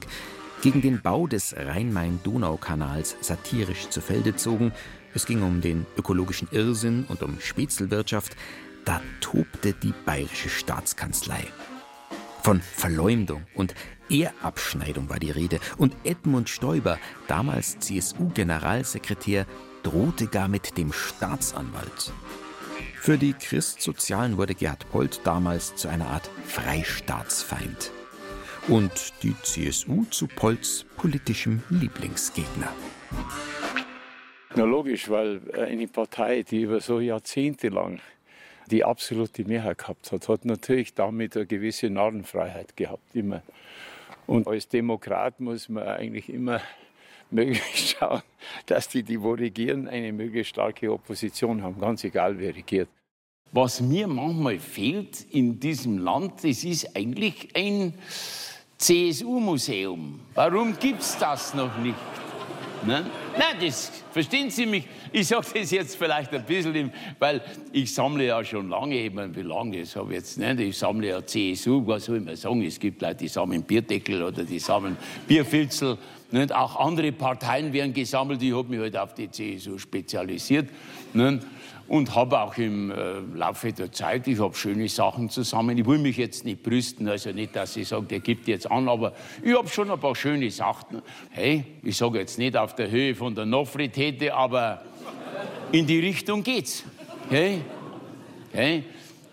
[0.61, 4.71] gegen den Bau des Rhein-Main-Donau-Kanals satirisch zu Felde zogen,
[5.13, 8.37] es ging um den ökologischen Irrsinn und um Spätzelwirtschaft,
[8.85, 11.43] da tobte die bayerische Staatskanzlei.
[12.43, 13.75] Von Verleumdung und
[14.09, 19.45] Ehrabschneidung war die Rede und Edmund Stoiber, damals CSU-Generalsekretär,
[19.83, 22.13] drohte gar mit dem Staatsanwalt.
[22.95, 27.91] Für die Christsozialen wurde Gerhard Polt damals zu einer Art Freistaatsfeind.
[28.67, 32.71] Und die CSU zu Polts politischem Lieblingsgegner.
[34.55, 37.99] Na logisch, weil eine Partei, die über so Jahrzehnte lang
[38.69, 43.41] die absolute Mehrheit gehabt hat, hat natürlich damit eine gewisse Narrenfreiheit gehabt, immer.
[44.27, 46.61] Und als Demokrat muss man eigentlich immer
[47.31, 48.21] möglichst schauen,
[48.65, 52.89] dass die, die wo regieren, eine möglichst starke Opposition haben, ganz egal wer regiert.
[53.51, 57.93] Was mir manchmal fehlt in diesem Land, das ist eigentlich ein
[58.77, 60.19] CSU-Museum.
[60.35, 61.95] Warum gibt es das noch nicht?
[62.85, 63.05] Ne?
[63.37, 64.85] Nein, das verstehen Sie mich.
[65.11, 67.41] Ich sage das jetzt vielleicht ein bisschen, weil
[67.73, 70.77] ich sammle ja schon lange, ich meine, wie lange, das habe ich jetzt nicht, ich
[70.77, 74.43] sammle ja CSU, was soll ich mal sagen, es gibt Leute, die sammeln Bierdeckel oder
[74.43, 74.95] die sammeln
[75.27, 75.97] Bierfilzel,
[76.31, 76.53] nicht?
[76.53, 80.69] auch andere Parteien werden gesammelt, ich habe mich halt auf die CSU spezialisiert.
[81.13, 81.43] Nicht?
[81.89, 85.77] und habe auch im äh, Laufe der Zeit, ich habe schöne Sachen zusammen.
[85.77, 88.87] Ich will mich jetzt nicht brüsten, also nicht, dass ich sage, der gibt jetzt an,
[88.87, 89.13] aber
[89.43, 91.01] ich habe schon ein paar schöne Sachen.
[91.31, 94.83] Hey, ich sage jetzt nicht auf der Höhe von der Nofretete, aber
[95.71, 96.83] in die Richtung geht's.
[97.27, 97.61] Hey,
[98.53, 98.83] hey,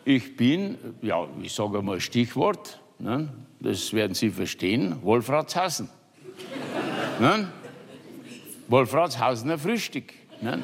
[0.06, 3.28] ich bin, ja, ich sage mal Stichwort, ne?
[3.60, 5.90] das werden Sie verstehen, Wolfratshausen.
[7.18, 7.48] Ne?
[8.68, 10.12] Wolfratshausener Frühstück.
[10.40, 10.62] Ne?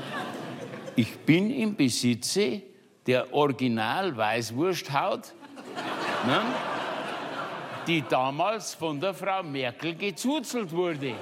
[0.96, 2.62] ich bin im Besitze
[3.06, 5.32] der Original-Weißwursthaut,
[6.26, 6.40] ne,
[7.86, 11.14] die damals von der Frau Merkel gezuzelt wurde.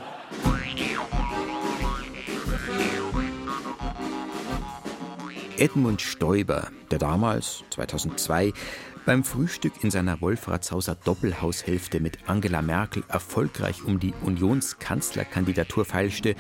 [5.57, 8.53] Edmund Stoiber, der damals, 2002,
[9.07, 16.35] beim Frühstück in seiner Wolfratshauser Doppelhaushälfte mit Angela Merkel erfolgreich um die Unionskanzlerkandidatur feilschte,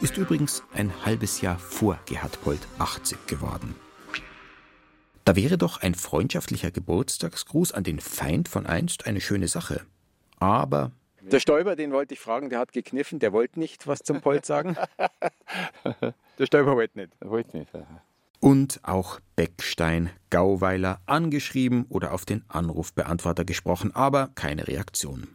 [0.00, 3.74] ist übrigens ein halbes Jahr vor Gerhard Polt 80 geworden.
[5.24, 9.82] Da wäre doch ein freundschaftlicher Geburtstagsgruß an den Feind von einst eine schöne Sache.
[10.38, 14.20] Aber der Stoiber, den wollte ich fragen, der hat gekniffen, der wollte nicht was zum
[14.20, 14.76] Polt sagen.
[16.38, 17.12] der Stoiber wollte nicht.
[17.18, 17.70] Er wollte nicht.
[18.40, 25.28] Und auch Beckstein, Gauweiler angeschrieben oder auf den Anrufbeantworter gesprochen, aber keine Reaktion.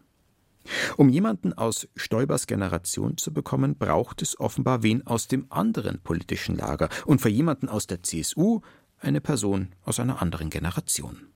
[0.97, 6.55] Um jemanden aus Stoibers Generation zu bekommen, braucht es offenbar wen aus dem anderen politischen
[6.55, 8.61] Lager und für jemanden aus der CSU
[8.99, 11.27] eine Person aus einer anderen Generation.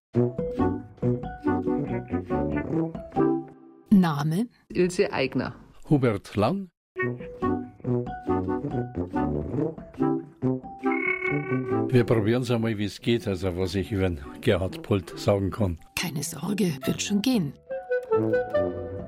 [3.89, 4.47] Name?
[4.69, 5.55] Ilse Eigner.
[5.89, 6.69] Hubert Lang.
[11.95, 14.09] Wir probieren es einmal, wie es geht, also was ich über
[14.41, 15.79] Gerhard Polt sagen kann.
[15.97, 17.53] Keine Sorge, wird schon gehen.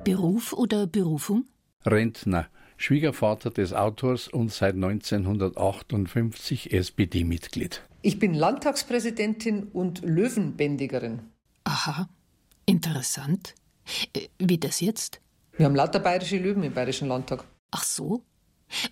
[0.06, 1.44] Beruf oder Berufung?
[1.86, 2.48] Rentner,
[2.78, 7.84] Schwiegervater des Autors und seit 1958 SPD-Mitglied.
[8.04, 11.24] Ich bin Landtagspräsidentin und Löwenbändigerin.
[11.66, 12.08] Aha,
[12.66, 13.54] interessant.
[14.14, 15.20] Äh, wie das jetzt?
[15.58, 17.44] Wir haben lauter bayerische Löwen im Bayerischen Landtag.
[17.70, 18.24] Ach so?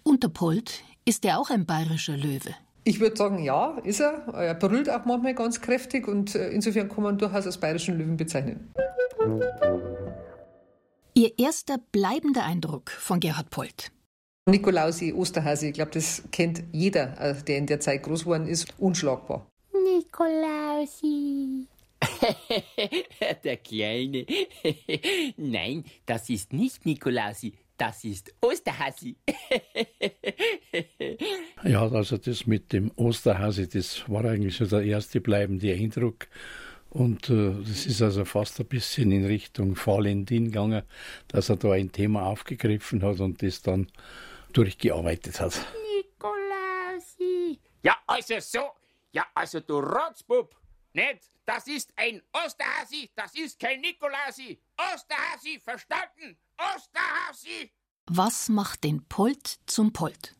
[0.04, 2.56] Und der Polt, ist er auch ein bayerischer Löwe?
[2.88, 4.28] Ich würde sagen, ja, ist er.
[4.34, 8.16] Er brüllt auch manchmal ganz kräftig und äh, insofern kann man durchaus als bayerischen Löwen
[8.16, 8.72] bezeichnen.
[11.16, 13.92] Ihr erster bleibender Eindruck von Gerhard Polt?
[14.48, 18.68] Nikolausi, Osterhase, ich glaube, das kennt jeder, äh, der in der Zeit groß geworden ist,
[18.78, 19.48] unschlagbar.
[19.74, 21.66] Nikolausi.
[23.44, 24.28] der Kleine.
[25.38, 29.16] Nein, das ist nicht Nikolausi, das ist Osterhasi.
[31.66, 36.28] ja, also das mit dem Osterhasi, das war eigentlich so der erste bleibende Eindruck.
[36.90, 40.84] Und äh, das ist also fast ein bisschen in Richtung Valentin gegangen,
[41.28, 43.88] dass er da ein Thema aufgegriffen hat und das dann
[44.54, 45.66] durchgearbeitet hat.
[45.98, 47.60] Nikolasi.
[47.84, 48.72] Ja, also so.
[49.12, 50.56] Ja, also du Rotzbub.
[50.94, 51.32] Nicht?
[51.46, 54.58] Das ist ein Osterhasi, das ist kein Nikolasi.
[54.78, 56.38] Osterhasi, verstanden?
[56.58, 57.72] Osterhasi.
[58.08, 60.36] Was macht den Polt zum Polt?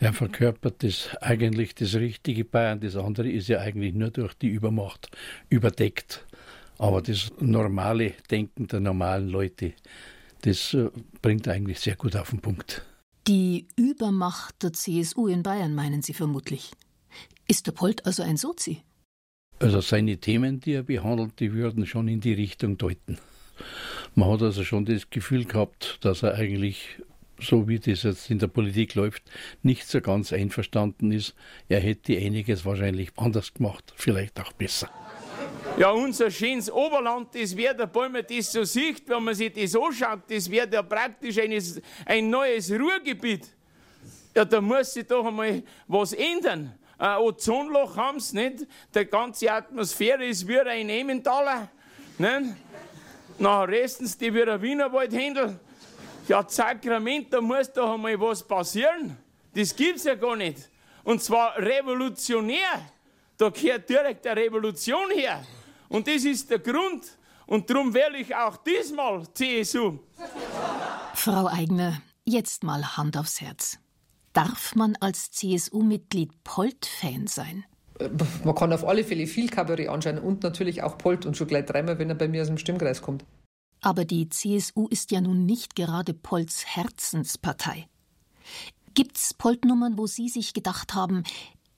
[0.00, 4.48] Er verkörpert das eigentlich das richtige Bayern, das andere ist ja eigentlich nur durch die
[4.48, 5.10] Übermacht
[5.50, 6.26] überdeckt.
[6.78, 9.74] Aber das normale Denken der normalen Leute,
[10.40, 10.88] das äh,
[11.20, 12.82] bringt eigentlich sehr gut auf den Punkt.
[13.26, 16.70] Die Übermacht der CSU in Bayern meinen Sie vermutlich.
[17.46, 18.80] Ist der Polt also ein Sozi?
[19.58, 23.18] Also seine Themen, die er behandelt, die würden schon in die Richtung deuten.
[24.14, 26.98] Man hat also schon das Gefühl gehabt, dass er eigentlich
[27.40, 29.22] so wie das jetzt in der Politik läuft,
[29.62, 31.34] nicht so ganz einverstanden ist.
[31.68, 34.90] Er hätte einiges wahrscheinlich anders gemacht, vielleicht auch besser.
[35.78, 39.74] Ja, unser schönes Oberland, das wäre, der Bäume das so sieht, wenn man sich das
[39.74, 43.48] anschaut, das wäre ja praktisch eines, ein neues Ruhrgebiet.
[44.34, 46.74] Ja, da muss sich doch einmal was ändern.
[46.98, 48.66] Ein Ozonloch haben sie nicht.
[48.94, 51.68] Die ganze Atmosphäre ist wie ein Emmentaler.
[52.18, 52.54] Nicht?
[53.38, 55.58] Nachher resten sie die wie ein Wienerwaldhändel.
[56.30, 59.16] Ja, Sakrament, da muss doch einmal was passieren.
[59.52, 60.70] Das gibt's ja gar nicht.
[61.02, 62.86] Und zwar revolutionär.
[63.36, 65.44] Da gehört direkt eine Revolution her.
[65.88, 67.02] Und das ist der Grund.
[67.46, 69.98] Und darum wähle ich auch diesmal CSU.
[71.14, 73.80] Frau Eigner, jetzt mal Hand aufs Herz.
[74.32, 77.64] Darf man als CSU-Mitglied Polt-Fan sein?
[78.44, 81.66] Man kann auf alle Fälle viel Kabarett anschauen und natürlich auch Polt und schon gleich
[81.66, 83.24] dreimal, wenn er bei mir aus dem Stimmkreis kommt.
[83.80, 87.86] Aber die CSU ist ja nun nicht gerade Polts Herzenspartei.
[88.94, 91.24] Gibt's Polt-Nummern, wo Sie sich gedacht haben,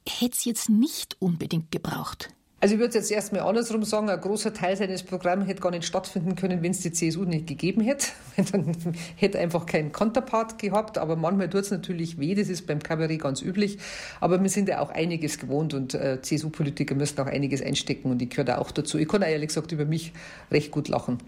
[0.08, 2.30] hätte es jetzt nicht unbedingt gebraucht?
[2.62, 5.84] Also ich würde jetzt erstmal andersrum sagen, ein großer Teil seines Programms hätte gar nicht
[5.84, 8.06] stattfinden können, wenn es die CSU nicht gegeben hätte.
[8.52, 8.76] Dann
[9.16, 10.96] hätte einfach keinen Konterpart gehabt.
[10.96, 13.78] Aber manchmal tut es natürlich weh, das ist beim Kabarett ganz üblich.
[14.20, 18.22] Aber wir sind ja auch einiges gewohnt und äh, CSU-Politiker müssen auch einiges einstecken und
[18.22, 18.96] ich gehöre da auch dazu.
[18.96, 20.12] Ich kann auch ehrlich gesagt über mich
[20.52, 21.18] recht gut lachen,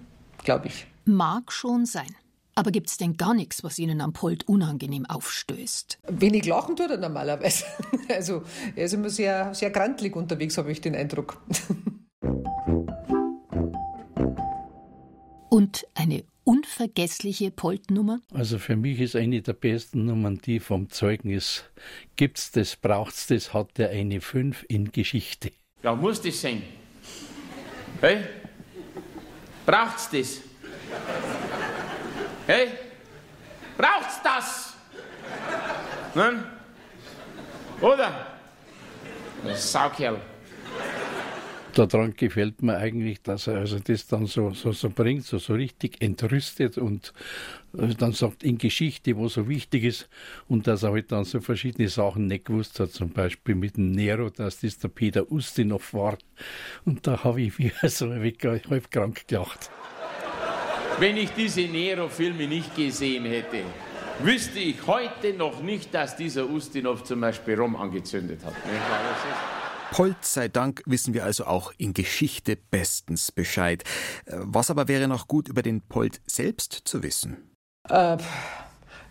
[0.45, 0.87] glaube ich.
[1.05, 2.15] Mag schon sein.
[2.55, 5.99] Aber gibt es denn gar nichts, was Ihnen am Polt unangenehm aufstößt?
[6.09, 7.65] Wenig lachen tut er normalerweise.
[8.09, 8.43] Also
[8.77, 11.43] er ist immer sehr, sehr grantlig unterwegs, habe ich den Eindruck.
[15.49, 18.21] Und eine unvergessliche Poltnummer?
[18.33, 21.65] Also für mich ist eine der besten Nummern die vom Zeugnis.
[22.17, 25.51] Gibt's das, braucht's das, hat der eine fünf in Geschichte.
[25.83, 26.63] Ja, muss das sein.
[28.01, 28.25] Hey?
[29.67, 30.41] Braucht's das?
[32.47, 32.79] Hey?
[33.77, 34.75] Braucht's das?
[36.15, 36.45] Nein?
[37.81, 38.27] Oder?
[39.55, 40.21] Saukerl.
[41.75, 45.55] Daran gefällt mir eigentlich, dass er also das dann so, so, so bringt, so, so
[45.55, 47.13] richtig entrüstet und
[47.77, 50.09] äh, dann sagt in Geschichte, wo so wichtig ist
[50.49, 53.91] und dass er halt dann so verschiedene Sachen nicht gewusst hat, zum Beispiel mit dem
[53.91, 56.17] Nero, dass das der Peter Ustinov war.
[56.85, 59.71] Und da habe ich mich so halb krank gelacht.
[61.01, 63.63] Wenn ich diese Nero-Filme nicht gesehen hätte,
[64.21, 68.55] wüsste ich heute noch nicht, dass dieser Ustinov zum Beispiel Rom angezündet hat.
[69.91, 73.85] Polt sei Dank wissen wir also auch in Geschichte bestens Bescheid.
[74.27, 77.51] Was aber wäre noch gut über den Polt selbst zu wissen?
[77.89, 78.17] Äh,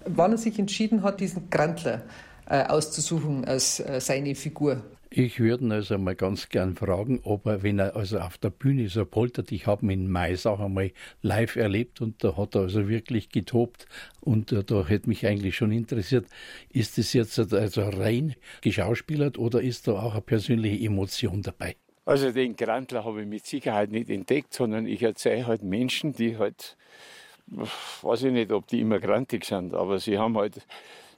[0.06, 2.04] wann er sich entschieden hat, diesen Grantler
[2.48, 4.84] äh, auszusuchen als äh, seine Figur.
[5.16, 8.50] Ich würde ihn also mal ganz gern fragen, ob er, wenn er also auf der
[8.50, 10.90] Bühne so poltert, ich habe ihn in Maisach einmal
[11.22, 13.86] live erlebt und da hat er also wirklich getobt
[14.22, 16.26] und äh, da hätte mich eigentlich schon interessiert,
[16.72, 21.76] ist das jetzt also rein geschauspielert oder ist da auch eine persönliche Emotion dabei?
[22.06, 26.40] Also den Grantler habe ich mit Sicherheit nicht entdeckt, sondern ich erzähle halt Menschen, die
[26.40, 26.76] halt,
[28.02, 30.66] weiß ich nicht, ob die immer grantig sind, aber sie haben halt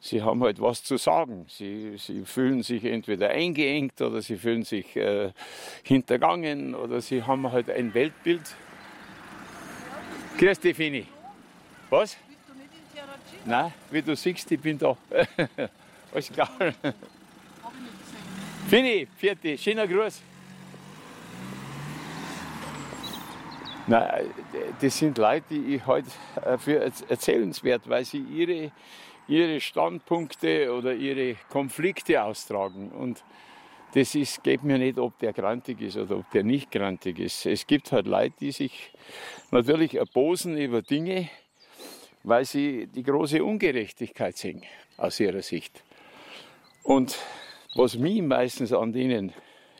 [0.05, 1.45] sie haben halt was zu sagen.
[1.49, 5.31] Sie, sie fühlen sich entweder eingeengt oder sie fühlen sich äh,
[5.83, 8.55] hintergangen oder sie haben halt ein Weltbild.
[10.37, 11.07] Grüß dich, Fini.
[11.89, 12.15] Was?
[12.27, 12.69] Bist du nicht
[13.43, 13.49] in?
[13.49, 14.95] Nein, wie du siehst, ich bin da.
[16.13, 16.51] Alles klar.
[18.69, 20.21] Fini, vierte, schöner Gruß.
[23.87, 24.25] Nein,
[24.81, 26.05] das sind Leute, die ich halt
[26.57, 28.71] für erzählenswert, weil sie ihre
[29.27, 32.91] ihre Standpunkte oder ihre Konflikte austragen.
[32.91, 33.23] Und
[33.93, 37.45] das ist, geht mir nicht, ob der grantig ist oder ob der nicht grantig ist.
[37.45, 38.91] Es gibt halt Leute, die sich
[39.51, 41.29] natürlich erbosen über Dinge,
[42.23, 44.63] weil sie die große Ungerechtigkeit sehen
[44.97, 45.83] aus ihrer Sicht.
[46.83, 47.17] Und
[47.75, 49.33] was mich meistens an denen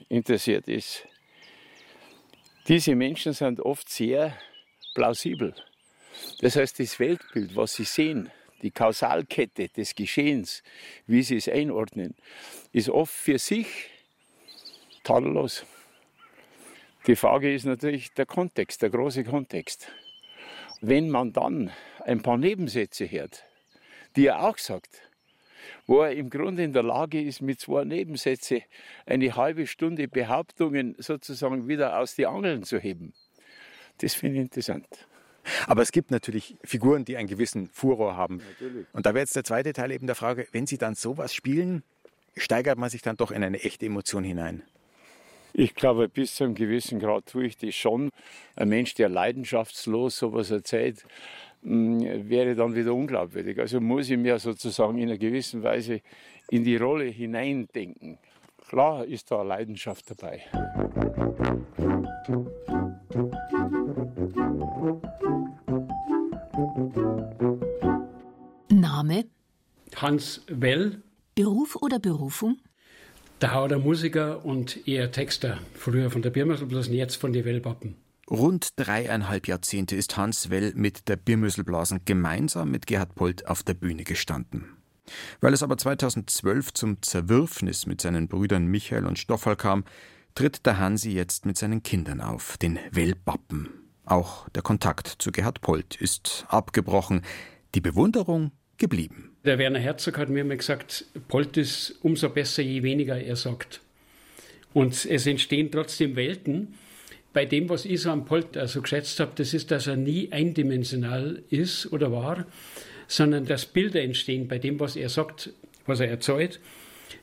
[0.10, 1.08] interessiert ist,
[2.68, 4.36] diese Menschen sind oft sehr
[4.96, 5.54] plausibel.
[6.40, 8.32] Das heißt, das Weltbild, was sie sehen,
[8.66, 10.64] die Kausalkette des Geschehens,
[11.06, 12.16] wie sie es einordnen,
[12.72, 13.68] ist oft für sich
[15.04, 15.64] tadellos.
[17.06, 19.88] Die Frage ist natürlich der Kontext, der große Kontext.
[20.82, 21.72] Wenn man dann
[22.06, 23.44] ein paar Nebensätze hört,
[24.16, 25.00] die er auch sagt,
[25.86, 28.64] wo er im Grunde in der Lage ist, mit zwei Nebensätzen
[29.06, 33.14] eine halbe Stunde Behauptungen sozusagen wieder aus die Angeln zu heben.
[34.00, 34.88] Das finde ich interessant.
[35.68, 38.38] Aber es gibt natürlich Figuren, die einen gewissen Furor haben.
[38.38, 38.86] Natürlich.
[38.94, 41.84] Und da wäre jetzt der zweite Teil eben der Frage, wenn Sie dann sowas spielen,
[42.36, 44.64] steigert man sich dann doch in eine echte Emotion hinein?
[45.54, 48.10] Ich glaube, bis zu einem gewissen Grad tue ich das schon.
[48.58, 51.06] Ein Mensch, der leidenschaftslos sowas erzählt,
[51.62, 53.60] mm, wäre dann wieder unglaubwürdig.
[53.60, 56.02] Also muss ich mir sozusagen in einer gewissen Weise
[56.50, 58.18] in die Rolle hineindenken.
[58.68, 60.42] Klar ist da Leidenschaft dabei.
[68.70, 69.26] Name?
[69.96, 71.04] Hans Well.
[71.36, 72.58] Beruf oder Berufung?
[73.42, 75.60] Der Musiker und eher Texter.
[75.76, 77.96] Früher von der Birmöselblasen, jetzt von den Wellpappen.
[78.28, 83.76] Rund dreieinhalb Jahrzehnte ist Hans Well mit der Birmöselblasen gemeinsam mit Gerhard Polt auf der
[83.76, 84.66] Bühne gestanden.
[85.42, 89.84] Weil es aber 2012 zum Zerwürfnis mit seinen Brüdern Michael und Stoffel kam,
[90.36, 93.70] tritt der Hansi jetzt mit seinen Kindern auf, den Wellbappen.
[94.06, 97.22] Auch der Kontakt zu Gerhard Polt ist abgebrochen,
[97.74, 99.36] die Bewunderung geblieben.
[99.46, 103.82] Der Werner Herzog hat mir immer gesagt, Polt ist umso besser, je weniger er sagt.
[104.74, 106.76] Und es entstehen trotzdem Welten.
[107.32, 110.32] Bei dem, was ich so am Polt also geschätzt habe, das ist, dass er nie
[110.32, 112.46] eindimensional ist oder war,
[113.08, 115.54] sondern dass Bilder entstehen bei dem, was er sagt,
[115.86, 116.60] was er erzählt.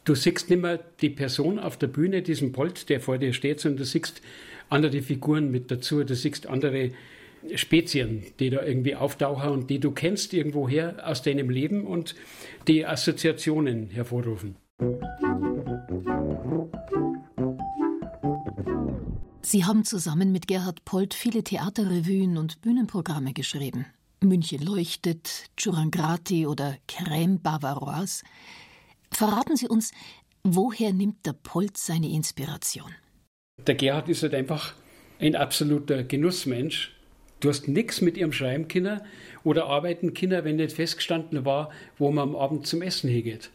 [0.04, 3.60] Du siehst nicht mehr die Person auf der Bühne, diesen Polt, der vor dir steht,
[3.60, 4.20] sondern du siehst
[4.68, 6.90] andere Figuren mit dazu, du siehst andere
[7.54, 12.14] Spezien, die da irgendwie auftauchen und die du kennst irgendwoher aus deinem Leben und
[12.68, 14.56] die Assoziationen hervorrufen.
[19.42, 23.86] Sie haben zusammen mit Gerhard Polt viele Theaterrevuen und Bühnenprogramme geschrieben.
[24.20, 28.22] München leuchtet, Churangrati oder Crème Bavaroise.
[29.12, 29.92] Verraten Sie uns,
[30.42, 32.94] woher nimmt der Polt seine Inspiration?
[33.66, 34.74] Der Gerhard ist halt einfach
[35.20, 36.92] ein absoluter Genussmensch.
[37.40, 39.02] Du hast nichts mit ihrem Schreiben können
[39.44, 43.50] oder arbeiten können, wenn nicht festgestanden war, wo man am Abend zum Essen hingeht.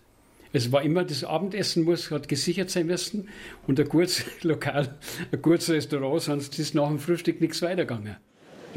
[0.53, 3.29] Es war immer, das Abendessen muss, hat gesichert sein müssen
[3.65, 4.97] und ein gutes Lokal,
[5.31, 8.17] ein gutes Restaurant, sonst ist nach dem Frühstück nichts weitergegangen.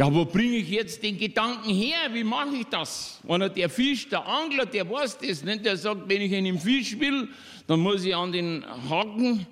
[0.01, 2.09] Ja, wo bringe ich jetzt den Gedanken her?
[2.12, 3.20] Wie mache ich das?
[3.22, 6.98] Wenn der Fisch, der Angler, der weiß das nicht, der sagt, wenn ich einen Fisch
[6.98, 7.28] will,
[7.66, 9.46] dann muss ich an den Haken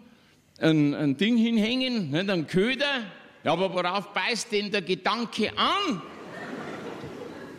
[0.59, 3.03] ein, ein Ding hinhängen, nicht, einen Köder.
[3.45, 6.01] Ja, aber worauf beißt denn der Gedanke an?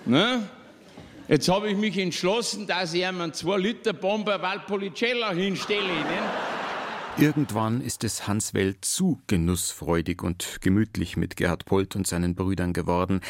[0.08, 0.50] Ne?
[1.28, 5.84] Jetzt habe ich mich entschlossen, dass ich einen 2-Liter-Bomber Valpolicella hinstelle.
[5.84, 6.49] Ne?
[7.18, 12.74] Irgendwann ist es Hans Welt zu genussfreudig und gemütlich mit Gerhard Polt und seinen Brüdern
[12.74, 13.22] geworden.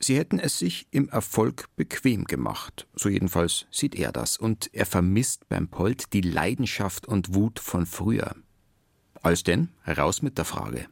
[0.00, 4.86] Sie hätten es sich im Erfolg bequem gemacht, so jedenfalls sieht er das, und er
[4.86, 8.34] vermisst beim Polt die Leidenschaft und Wut von früher.
[9.22, 10.86] Als denn, heraus mit der Frage.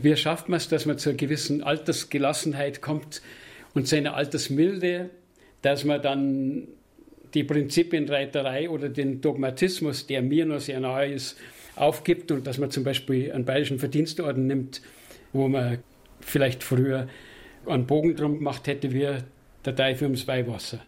[0.00, 3.22] Wie schafft man es, dass man zu einer gewissen Altersgelassenheit kommt
[3.74, 5.10] und seine Altersmilde
[5.62, 6.68] dass man dann
[7.34, 11.36] die Prinzipienreiterei oder den Dogmatismus, der mir noch sehr nahe ist,
[11.80, 14.82] aufgibt und dass man zum Beispiel einen bayerischen Verdienstorden nimmt,
[15.32, 15.78] wo man
[16.20, 17.08] vielleicht früher
[17.66, 19.08] einen Bogen drum gemacht hätte wie
[19.64, 20.80] der Teufel ums Weihwasser.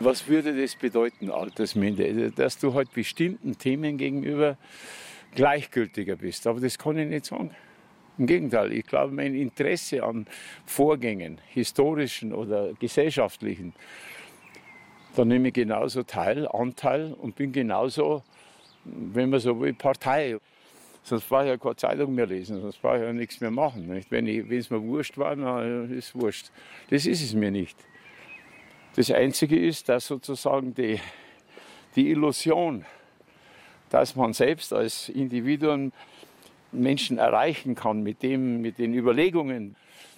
[0.00, 2.30] Was würde das bedeuten, Altersmilde?
[2.32, 4.58] Dass du halt bestimmten Themen gegenüber
[5.34, 6.46] gleichgültiger bist.
[6.46, 7.50] Aber das kann ich nicht sagen.
[8.18, 10.26] Im Gegenteil, ich glaube, mein Interesse an
[10.64, 13.74] Vorgängen, historischen oder gesellschaftlichen,
[15.14, 18.22] da nehme ich genauso teil, Anteil und bin genauso,
[19.12, 20.38] wenn man so will, Partei.
[21.02, 23.86] Sonst brauche ich ja keine Zeitung mehr lesen, sonst brauche ich ja nichts mehr machen.
[23.86, 24.10] Nicht?
[24.10, 26.50] Wenn, es mir wurscht war, dann ist es wurscht.
[26.90, 27.76] Das ist es mir nicht.
[28.96, 30.98] Das Einzige ist, dass sozusagen die,
[31.94, 32.84] die Illusion,
[33.90, 35.92] dass man selbst als Individuum
[36.72, 39.76] Menschen erreichen kann mit, dem, mit den Überlegungen,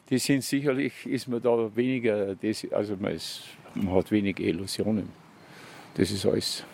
[0.09, 2.35] die sind sicherlich, ist man da weniger,
[2.71, 3.43] also man, ist,
[3.75, 5.11] man hat wenig Illusionen.
[5.95, 6.65] Das ist alles.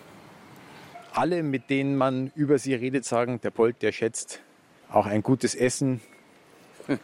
[1.15, 4.41] Alle, mit denen man über sie redet, sagen, der Polt, der schätzt
[4.91, 6.01] auch ein gutes Essen.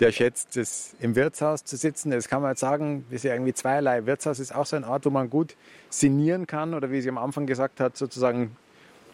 [0.00, 2.10] der schätzt es, im Wirtshaus zu sitzen.
[2.10, 4.06] Das kann man jetzt sagen, das ist ja irgendwie zweierlei.
[4.06, 5.54] Wirtshaus ist auch so ein Ort, wo man gut
[5.90, 8.56] sinnieren kann oder wie sie am Anfang gesagt hat, sozusagen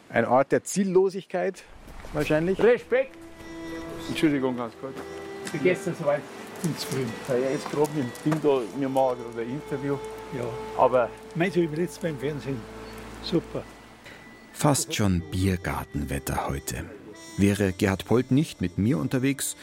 [0.08, 1.64] ein Ort der Ziellosigkeit
[2.12, 2.62] wahrscheinlich.
[2.62, 3.16] Respekt!
[4.08, 4.94] Entschuldigung, ganz kurz.
[5.52, 6.22] Wie geht's denn soweit?
[6.78, 7.04] Früh.
[7.28, 9.98] Ja, jetzt gerade mit dem Ding da, wir machen gerade ein Interview.
[10.36, 10.44] Ja.
[10.78, 11.08] Aber.
[11.34, 12.60] Meinst du, überletzt beim Fernsehen?
[13.22, 13.62] Super.
[14.52, 16.84] Fast schon Biergartenwetter heute.
[17.36, 19.56] Wäre Gerhard Polt nicht mit mir unterwegs,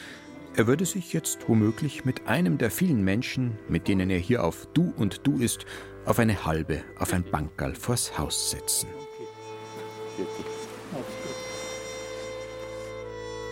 [0.57, 4.67] er würde sich jetzt womöglich mit einem der vielen Menschen, mit denen er hier auf
[4.73, 5.67] Du und Du ist,
[6.05, 8.89] auf eine halbe, auf ein Bankerl vors Haus setzen.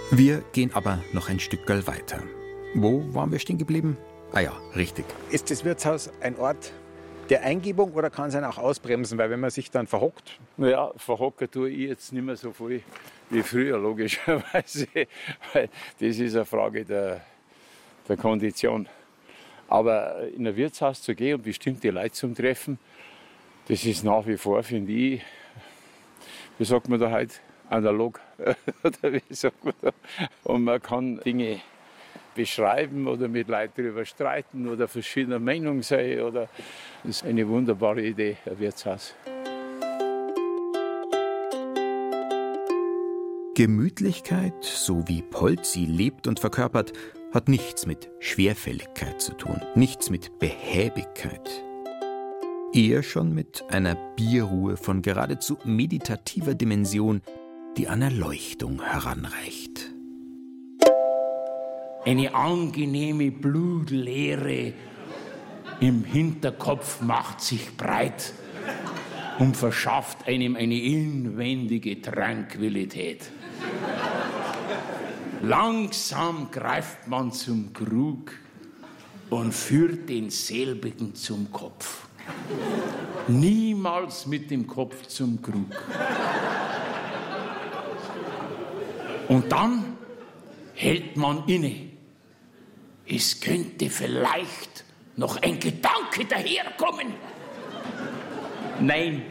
[0.09, 2.23] Wir gehen aber noch ein Stück weiter.
[2.73, 3.97] Wo waren wir stehen geblieben?
[4.31, 5.05] Ah ja, richtig.
[5.29, 6.73] Ist das Wirtshaus ein Ort
[7.29, 9.17] der Eingebung oder kann es einen auch ausbremsen?
[9.17, 10.39] Weil wenn man sich dann verhockt.
[10.57, 12.83] Naja, verhocken tue ich jetzt nicht mehr so viel
[13.29, 14.87] wie früher, logischerweise.
[15.53, 15.69] Weil
[15.99, 17.21] das ist eine Frage der,
[18.07, 18.87] der Kondition.
[19.67, 22.77] Aber in ein Wirtshaus zu gehen und bestimmte Leute zu treffen,
[23.67, 25.21] das ist nach wie vor, finde ich,
[26.59, 27.33] wie sagt man da heute,
[27.69, 28.19] analog.
[28.83, 29.91] oder wie sagt man da?
[30.43, 31.61] Und man kann Dinge
[32.35, 36.19] beschreiben oder mit Leuten darüber streiten oder verschiedener Meinung sein.
[36.21, 36.47] Oder
[37.03, 39.15] das ist eine wunderbare Idee, ein Wirtshaus.
[43.55, 46.91] Gemütlichkeit, so wie Polt sie lebt und verkörpert,
[47.33, 51.63] hat nichts mit Schwerfälligkeit zu tun, nichts mit Behäbigkeit.
[52.73, 57.21] Er schon mit einer Bierruhe von geradezu meditativer Dimension,
[57.77, 59.94] die an Erleuchtung heranreicht.
[62.05, 64.73] Eine angenehme Blutleere
[65.79, 68.33] im Hinterkopf macht sich breit
[69.39, 73.29] und verschafft einem eine inwendige Tranquilität.
[75.41, 78.31] Langsam greift man zum Krug
[79.29, 82.07] und führt denselbigen zum Kopf.
[83.27, 85.71] Niemals mit dem Kopf zum Krug.
[89.27, 89.97] Und dann
[90.75, 91.84] hält man inne.
[93.07, 94.83] Es könnte vielleicht
[95.15, 97.13] noch ein Gedanke daherkommen.
[98.79, 99.23] Nein.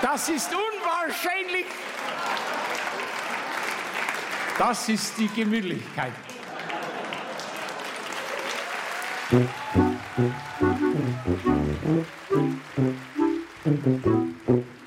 [0.00, 1.66] Das ist unwahrscheinlich.
[4.58, 6.12] Das ist die Gemütlichkeit.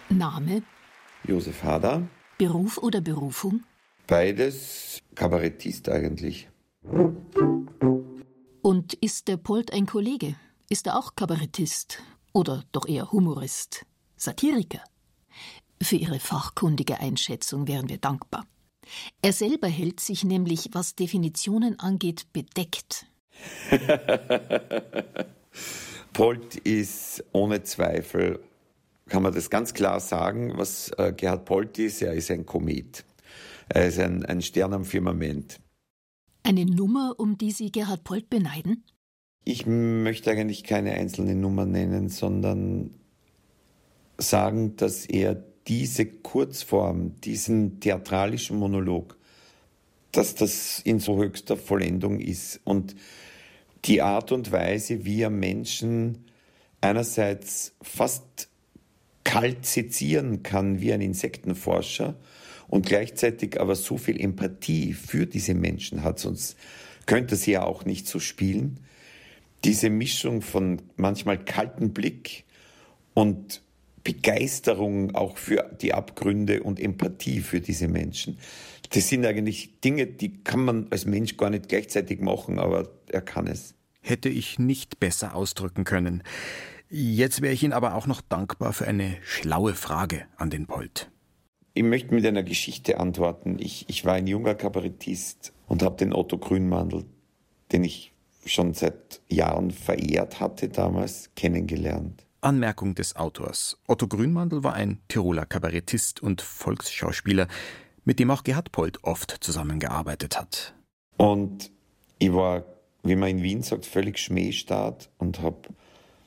[0.09, 0.63] Name,
[1.23, 2.01] Josef Hader.
[2.37, 3.63] Beruf oder Berufung?
[4.11, 6.49] Beides Kabarettist eigentlich.
[8.61, 10.35] Und ist der Polt ein Kollege?
[10.67, 12.03] Ist er auch Kabarettist?
[12.33, 13.85] Oder doch eher Humorist?
[14.17, 14.81] Satiriker?
[15.81, 18.45] Für Ihre fachkundige Einschätzung wären wir dankbar.
[19.21, 23.05] Er selber hält sich nämlich, was Definitionen angeht, bedeckt.
[26.11, 28.41] Polt ist ohne Zweifel,
[29.07, 32.01] kann man das ganz klar sagen, was äh, Gerhard Polt ist.
[32.01, 33.05] Er ist ein Komet.
[33.73, 35.61] Er ist ein, ein Stern am Firmament.
[36.43, 38.83] Eine Nummer, um die Sie Gerhard Polt beneiden?
[39.45, 42.91] Ich möchte eigentlich keine einzelne Nummer nennen, sondern
[44.17, 49.17] sagen, dass er diese Kurzform, diesen theatralischen Monolog,
[50.11, 52.59] dass das in so höchster Vollendung ist.
[52.65, 52.95] Und
[53.85, 56.25] die Art und Weise, wie er Menschen
[56.81, 58.49] einerseits fast
[59.23, 62.17] kalt sezieren kann wie ein Insektenforscher
[62.71, 66.57] und gleichzeitig aber so viel Empathie für diese Menschen hat, sonst
[67.05, 68.79] könnte sie ja auch nicht so spielen.
[69.63, 72.45] Diese Mischung von manchmal kaltem Blick
[73.13, 73.61] und
[74.03, 78.39] Begeisterung auch für die Abgründe und Empathie für diese Menschen.
[78.91, 83.21] Das sind eigentlich Dinge, die kann man als Mensch gar nicht gleichzeitig machen, aber er
[83.21, 83.75] kann es.
[83.99, 86.23] Hätte ich nicht besser ausdrücken können.
[86.89, 91.11] Jetzt wäre ich Ihnen aber auch noch dankbar für eine schlaue Frage an den Polt.
[91.73, 93.57] Ich möchte mit einer Geschichte antworten.
[93.59, 97.05] Ich, ich war ein junger Kabarettist und habe den Otto Grünmandel,
[97.71, 98.13] den ich
[98.45, 102.25] schon seit Jahren verehrt hatte damals, kennengelernt.
[102.41, 103.77] Anmerkung des Autors.
[103.87, 107.47] Otto Grünmandel war ein Tiroler Kabarettist und Volksschauspieler,
[108.03, 110.73] mit dem auch Gerhard Polt oft zusammengearbeitet hat.
[111.17, 111.71] Und
[112.17, 112.65] ich war,
[113.03, 115.69] wie man in Wien sagt, völlig schmähstart und habe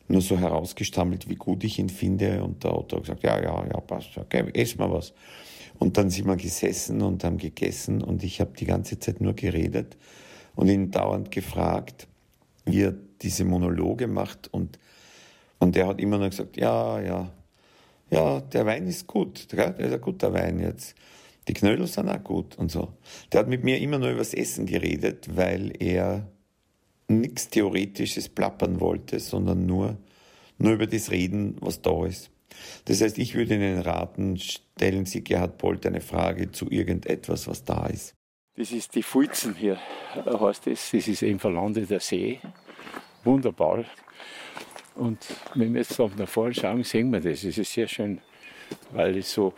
[0.08, 2.42] nur so herausgestammelt, wie gut ich ihn finde.
[2.42, 5.12] Und der Otto hat gesagt, ja, ja, ja, passt, okay, ess mal was.
[5.78, 9.34] Und dann sind wir gesessen und haben gegessen und ich habe die ganze Zeit nur
[9.34, 9.96] geredet
[10.54, 12.06] und ihn dauernd gefragt,
[12.64, 14.78] wie er diese Monologe macht und,
[15.58, 17.30] und er hat immer nur gesagt, ja, ja,
[18.10, 20.94] ja, der Wein ist gut, der ist ein guter Wein jetzt.
[21.48, 22.94] Die Knödel sind auch gut und so.
[23.32, 26.26] Der hat mit mir immer nur übers Essen geredet, weil er
[27.08, 29.98] nichts Theoretisches plappern wollte, sondern nur,
[30.58, 32.30] nur über das reden, was da ist.
[32.84, 37.64] Das heißt, ich würde Ihnen raten, stellen Sie Gerhard Polt eine Frage zu irgendetwas, was
[37.64, 38.14] da ist.
[38.56, 39.78] Das ist die Fulzen hier,
[40.14, 40.90] heißt das.
[40.92, 42.40] Das ist eben verlandeter See.
[43.24, 43.84] Wunderbar.
[44.94, 45.18] Und
[45.54, 47.42] wenn wir jetzt auf nach vorne schauen, sehen wir das.
[47.42, 48.20] Es ist sehr schön,
[48.92, 49.54] weil es so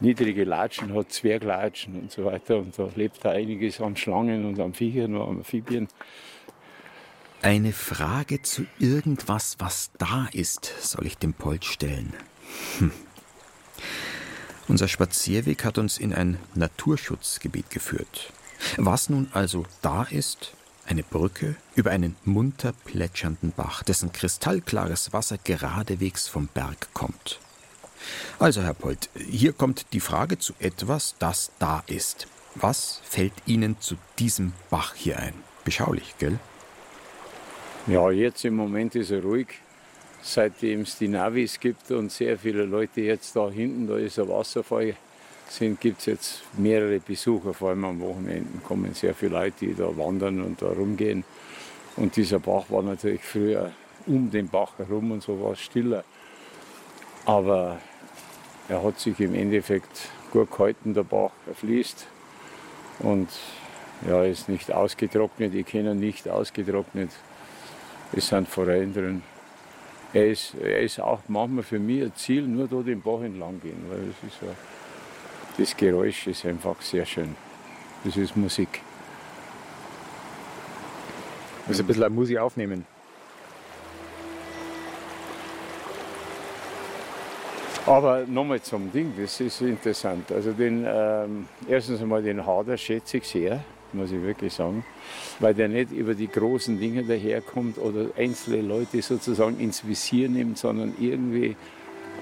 [0.00, 2.58] niedrige Latschen hat, Zwerglatschen und so weiter.
[2.58, 5.86] Und da lebt da einiges an Schlangen und an Viechern und Amphibien.
[7.42, 12.14] Eine Frage zu irgendwas, was da ist, soll ich dem Polt stellen.
[12.78, 12.92] Hm.
[14.68, 18.32] Unser Spazierweg hat uns in ein Naturschutzgebiet geführt.
[18.76, 20.52] Was nun also da ist,
[20.86, 27.40] eine Brücke über einen munter plätschernden Bach, dessen kristallklares Wasser geradewegs vom Berg kommt.
[28.38, 32.28] Also, Herr Polt, hier kommt die Frage zu etwas, das da ist.
[32.54, 35.34] Was fällt Ihnen zu diesem Bach hier ein?
[35.64, 36.38] Beschaulich, gell?
[37.88, 39.48] Ja, jetzt im Moment ist er ruhig,
[40.22, 44.28] seitdem es die Navis gibt und sehr viele Leute jetzt da hinten, da ist ein
[44.28, 44.94] Wasserfall,
[45.48, 49.74] sind, gibt es jetzt mehrere Besucher, vor allem am Wochenende kommen sehr viele Leute, die
[49.74, 51.24] da wandern und da rumgehen.
[51.96, 53.72] Und dieser Bach war natürlich früher
[54.06, 56.04] um den Bach herum und so war stiller.
[57.24, 57.80] Aber
[58.68, 62.06] er hat sich im Endeffekt gut gehalten, der Bach, er fließt
[63.00, 63.28] und
[64.06, 67.10] ja, ist nicht ausgetrocknet, ich kenne nicht ausgetrocknet.
[68.14, 69.22] Es sind Vereine drin.
[70.12, 73.60] Er ist, er ist auch manchmal für mich ein Ziel, nur da den Bach entlang
[73.60, 74.46] gehen, weil das, ist so,
[75.56, 77.34] das Geräusch ist einfach sehr schön.
[78.04, 78.82] Das ist Musik.
[81.66, 82.84] Muss ein bisschen Musik aufnehmen.
[87.86, 90.30] Aber nochmal zum Ding, das ist interessant.
[90.30, 93.64] Also den, ähm, erstens einmal den Hader schätze ich sehr,
[93.94, 94.84] muss ich wirklich sagen,
[95.38, 100.58] weil der nicht über die großen Dinge daherkommt oder einzelne Leute sozusagen ins Visier nimmt,
[100.58, 101.56] sondern irgendwie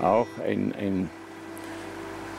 [0.00, 1.10] auch ein, ein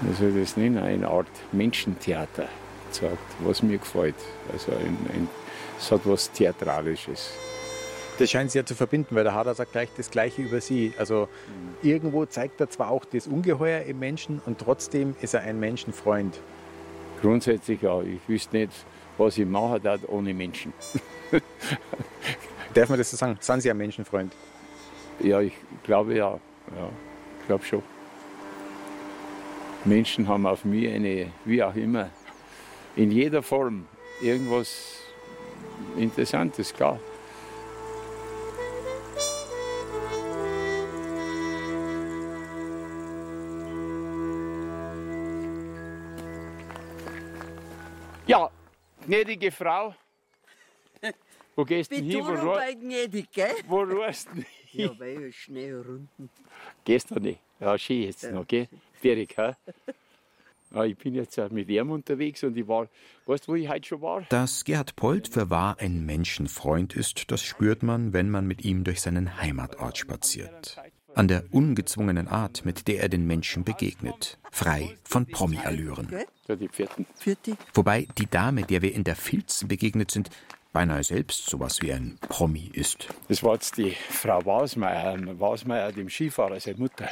[0.02, 2.48] wie soll ich das nennen, eine Art Menschentheater
[2.92, 4.16] zeigt, was mir gefällt.
[4.52, 5.28] Also ein, ein,
[5.80, 7.34] es hat was Theatralisches.
[8.20, 10.94] Das scheint sie ja zu verbinden, weil der Hader sagt gleich das Gleiche über sie.
[10.98, 11.88] Also mhm.
[11.90, 16.40] irgendwo zeigt er zwar auch das Ungeheuer im Menschen und trotzdem ist er ein Menschenfreund.
[17.22, 18.02] Grundsätzlich ja.
[18.02, 18.74] Ich wüsste nicht,
[19.22, 20.74] was ich machen darf ohne Menschen.
[22.74, 23.38] Darf man das so sagen?
[23.40, 24.34] Sind Sie ein Menschenfreund?
[25.20, 25.54] Ja, ich
[25.84, 26.40] glaube ja.
[26.76, 26.90] ja
[27.40, 27.84] ich glaube schon.
[29.86, 32.10] Menschen haben auf mich eine, wie auch immer,
[32.96, 33.88] in jeder Form
[34.22, 35.00] irgendwas
[35.98, 37.00] Interessantes, klar.
[49.12, 49.94] Gnädige Frau.
[51.56, 52.24] Wo gehst du hin?
[52.24, 53.56] Wo, du bei gnädig, gell?
[53.68, 54.90] Wo ruhst du hin?
[54.90, 56.34] Ja, weil ich schnell runter.
[56.86, 57.40] Gehst du nicht?
[57.60, 58.32] Ja, schön jetzt ja.
[58.32, 58.70] noch, gell?
[58.94, 59.54] Fertig, hä?
[60.74, 62.88] Ja, ich bin jetzt mit ihm unterwegs und ich war,
[63.26, 64.22] weißt du, wo ich heute schon war?
[64.30, 68.86] Dass Gerhard Polt für wahr ein Menschenfreund ist, das spürt man, wenn man mit ihm
[68.86, 70.80] durch seinen Heimatort spaziert
[71.16, 76.08] an der ungezwungenen Art, mit der er den Menschen begegnet, frei von Promi-Allüren.
[77.74, 80.30] Wobei die Dame, der wir in der Filzen begegnet sind,
[80.74, 83.08] beinahe selbst sowas wie ein Promi ist.
[83.28, 87.10] Das war jetzt die Frau Wasmeier, Wasmeier, dem Skifahrer, seine Mutter.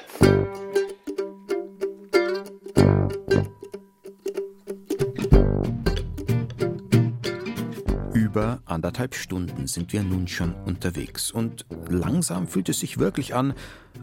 [8.99, 13.53] Anderthalb Stunden sind wir nun schon unterwegs und langsam fühlt es sich wirklich an,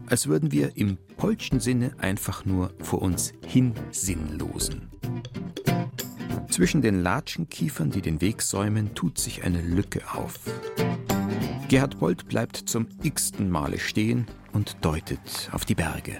[0.07, 4.89] als würden wir im Polschen Sinne einfach nur vor uns hin sinnlosen.
[6.49, 10.39] Zwischen den Latschenkiefern, die den Weg säumen, tut sich eine Lücke auf.
[11.67, 16.17] Gerhard Polt bleibt zum x-ten Male stehen und deutet auf die Berge.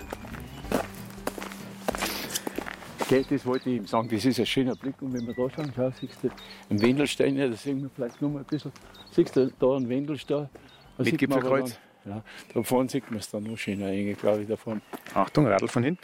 [3.08, 5.01] Gell, das wollte ich ihm sagen, das ist ein schöner Blick.
[5.01, 6.30] Und wenn wir da schauen, schau, siehst du
[6.70, 8.72] einen Wendelstein, ja, da sehen wir vielleicht noch mal ein bisschen.
[9.12, 10.49] Siehst du da einen Wendelstein?
[10.97, 11.78] Mit Gipfelkreuz?
[12.05, 14.82] Ja, da vorne sieht man es dann noch schöner, glaube ich, da vorne.
[15.14, 16.03] Achtung, Radl von hinten.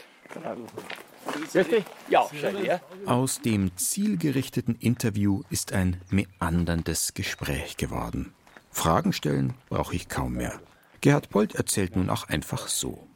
[2.08, 2.80] Ja, her.
[3.06, 8.34] Aus dem zielgerichteten Interview ist ein meanderndes Gespräch geworden.
[8.70, 10.60] Fragen stellen brauche ich kaum mehr.
[11.00, 13.06] Gerhard Polt erzählt nun auch einfach so.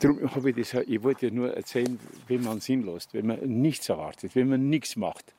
[0.00, 1.98] Darum habe ich das, ich wollte ja nur erzählen,
[2.28, 5.32] wenn man Sinn lässt, wenn man nichts erwartet, wenn man nichts macht.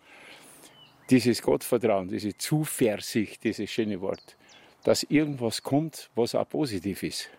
[1.10, 4.36] Dieses Gottvertrauen, diese Zuversicht, dieses schöne Wort,
[4.84, 7.30] dass irgendwas kommt, was auch positiv ist.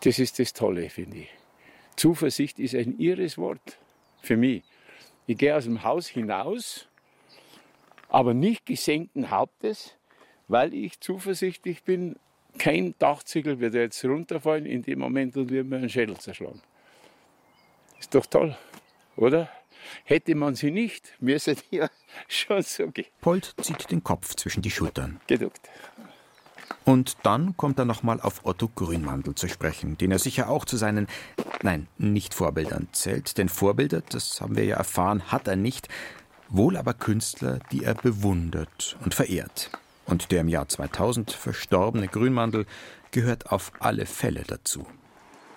[0.00, 1.30] Das ist das Tolle, finde ich.
[1.96, 3.78] Zuversicht ist ein irres Wort
[4.20, 4.62] für mich.
[5.26, 6.88] Ich gehe aus dem Haus hinaus,
[8.08, 9.96] aber nicht gesenkten Hauptes,
[10.48, 12.16] weil ich zuversichtlich bin,
[12.58, 16.60] kein Dachziegel wird jetzt runterfallen in dem Moment und wird mir einen Schädel zerschlagen.
[17.98, 18.56] Ist doch toll,
[19.16, 19.48] oder?
[20.04, 21.88] Hätte man sie nicht, müsste ja
[22.28, 23.06] schon so gehen.
[23.20, 25.20] Polt zieht den Kopf zwischen die Schultern.
[25.26, 25.68] Geduckt.
[26.84, 30.76] Und dann kommt er nochmal auf Otto Grünmandel zu sprechen, den er sicher auch zu
[30.76, 31.08] seinen,
[31.62, 33.38] nein, nicht Vorbildern zählt.
[33.38, 35.88] Denn Vorbilder, das haben wir ja erfahren, hat er nicht,
[36.48, 39.70] wohl aber Künstler, die er bewundert und verehrt.
[40.06, 42.66] Und der im Jahr 2000 verstorbene Grünmandel
[43.10, 44.86] gehört auf alle Fälle dazu.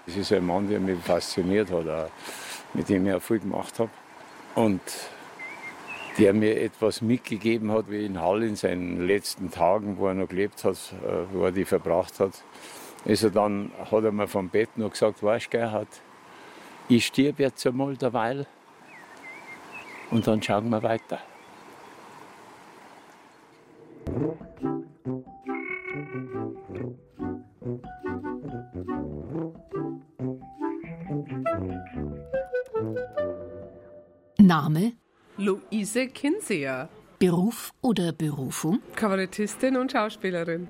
[0.05, 2.11] Es ist ein Mann, der mich fasziniert hat,
[2.73, 3.89] mit dem ich viel gemacht habe.
[4.55, 4.81] Und
[6.17, 10.29] der mir etwas mitgegeben hat, wie in Hall in seinen letzten Tagen, wo er noch
[10.29, 12.43] gelebt hat, äh, wo er die verbracht hat.
[13.05, 15.87] Also dann hat er mir vom Bett noch gesagt, weißt du, Gerhard,
[16.89, 18.47] ich stirb jetzt einmal derweil
[20.09, 21.19] und dann schauen wir weiter.
[34.38, 34.93] Name
[35.38, 36.89] Luise Kinseer.
[37.20, 38.80] Beruf oder Berufung?
[38.95, 40.68] Kabarettistin und Schauspielerin.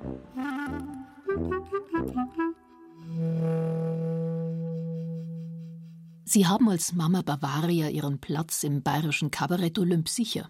[6.25, 10.49] Sie haben als Mama Bavaria ihren Platz im bayerischen Kabarett Olymp sicher.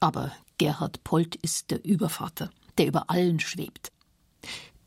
[0.00, 3.90] Aber Gerhard Polt ist der Übervater, der über allen schwebt.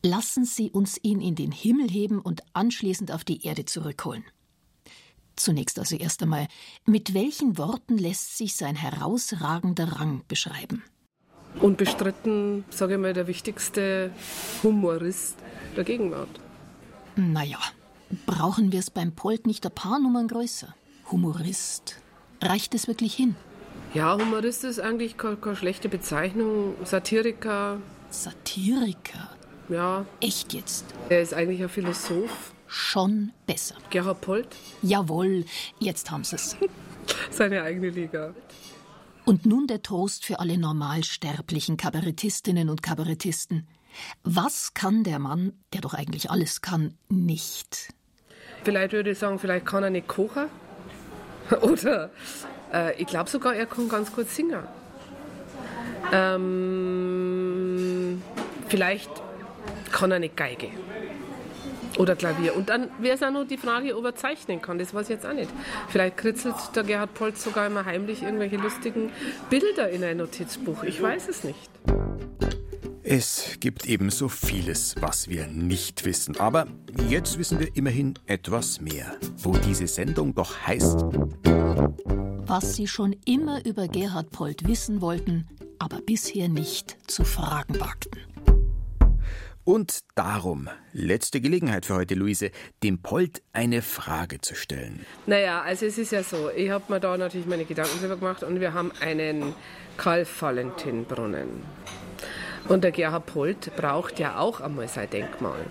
[0.03, 4.23] Lassen Sie uns ihn in den Himmel heben und anschließend auf die Erde zurückholen.
[5.35, 6.47] Zunächst also erst einmal,
[6.85, 10.83] mit welchen Worten lässt sich sein herausragender Rang beschreiben?
[11.59, 14.11] Unbestritten, sage ich mal, der wichtigste
[14.63, 15.37] Humorist
[15.75, 16.39] der Gegenwart.
[17.15, 17.59] Naja,
[18.25, 20.73] brauchen wir es beim Polt nicht ein paar Nummern größer?
[21.11, 21.97] Humorist.
[22.41, 23.35] Reicht es wirklich hin?
[23.93, 26.75] Ja, Humorist ist eigentlich keine, keine schlechte Bezeichnung.
[26.85, 27.81] Satiriker.
[28.09, 29.29] Satiriker?
[29.67, 30.05] Ja.
[30.21, 30.85] Echt jetzt?
[31.09, 32.53] Er ist eigentlich ein Philosoph.
[32.67, 33.75] Schon besser.
[33.89, 34.47] Gerhard Polt?
[34.81, 35.43] Jawohl,
[35.79, 36.55] jetzt haben Sie es.
[37.31, 38.33] Seine eigene Liga.
[39.25, 43.67] Und nun der Trost für alle normalsterblichen Kabarettistinnen und Kabarettisten.
[44.23, 47.93] Was kann der Mann, der doch eigentlich alles kann, nicht?
[48.63, 50.45] Vielleicht würde ich sagen, vielleicht kann er nicht kochen.
[51.61, 52.09] Oder
[52.73, 54.63] äh, ich glaube sogar, er kann ganz gut singen.
[56.11, 57.41] Ähm,
[58.67, 59.09] vielleicht
[59.91, 60.69] kann er nicht Geige.
[61.97, 62.55] Oder Klavier.
[62.55, 64.79] Und dann wäre es auch noch die Frage, ob er zeichnen kann.
[64.79, 65.51] Das weiß ich jetzt auch nicht.
[65.89, 69.11] Vielleicht kritzelt der Gerhard Polz sogar immer heimlich irgendwelche lustigen
[69.49, 70.83] Bilder in ein Notizbuch.
[70.83, 71.69] Ich weiß es nicht.
[73.13, 76.39] Es gibt ebenso vieles, was wir nicht wissen.
[76.39, 76.67] Aber
[77.09, 79.17] jetzt wissen wir immerhin etwas mehr.
[79.35, 81.01] Wo diese Sendung doch heißt.
[81.43, 85.45] Was Sie schon immer über Gerhard Polt wissen wollten,
[85.77, 88.21] aber bisher nicht zu fragen wagten.
[89.65, 92.51] Und darum, letzte Gelegenheit für heute, Luise,
[92.81, 95.05] dem Polt eine Frage zu stellen.
[95.25, 98.41] Naja, also es ist ja so, ich habe mir da natürlich meine Gedanken drüber gemacht
[98.43, 99.53] und wir haben einen
[99.97, 101.49] Karl-Valentin-Brunnen.
[102.67, 105.65] Und der Gerhard Polt braucht ja auch einmal sein Denkmal.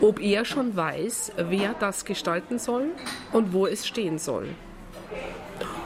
[0.00, 2.88] Ob er schon weiß, wer das gestalten soll
[3.32, 4.48] und wo es stehen soll.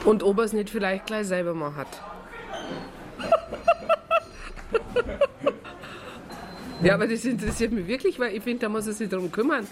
[0.05, 1.89] Und ob er es nicht vielleicht gleich selber mal hat.
[6.83, 9.67] Ja, aber das interessiert mich wirklich, weil ich finde, da muss er sich darum kümmern.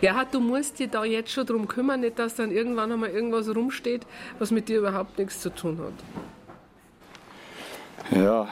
[0.00, 3.54] Gerhard, du musst dir da jetzt schon darum kümmern, nicht, dass dann irgendwann einmal irgendwas
[3.54, 4.06] rumsteht,
[4.38, 5.92] was mit dir überhaupt nichts zu tun hat.
[8.18, 8.48] Ja,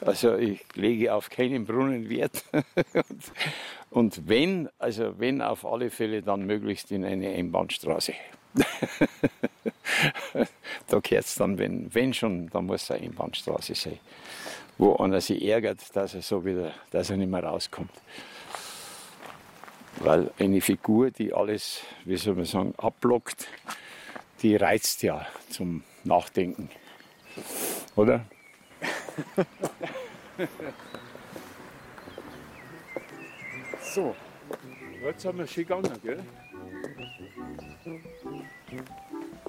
[0.00, 2.44] also ich lege auf keinen Brunnen Wert.
[2.52, 3.32] und,
[3.90, 8.14] und wenn, also wenn auf alle Fälle, dann möglichst in eine Einbahnstraße.
[10.88, 13.98] da gehört es dann, wenn, wenn schon, dann muss es eine Einbahnstraße sein
[14.78, 17.90] wo einer sich ärgert, dass er so wieder, dass er nicht mehr rauskommt.
[20.00, 23.48] Weil eine Figur, die alles, wie soll man sagen, abblockt,
[24.42, 26.68] die reizt ja zum Nachdenken.
[27.96, 28.26] Oder?
[33.94, 34.14] so,
[35.02, 36.22] jetzt haben wir schön gegangen, gell?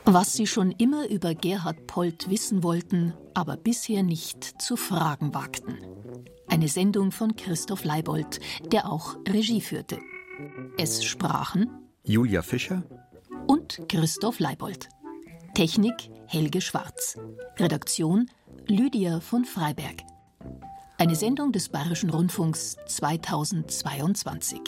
[0.06, 5.78] Was Sie schon immer über Gerhard Polt wissen wollten, aber bisher nicht zu fragen wagten.
[6.48, 8.40] Eine Sendung von Christoph Leibold,
[8.72, 10.00] der auch Regie führte.
[10.78, 11.70] Es sprachen
[12.04, 12.84] Julia Fischer
[13.48, 14.88] und Christoph Leibold.
[15.56, 17.18] Technik Helge Schwarz.
[17.58, 18.30] Redaktion
[18.70, 20.04] Lydia von Freiberg.
[20.98, 24.60] Eine Sendung des Bayerischen Rundfunks 2022.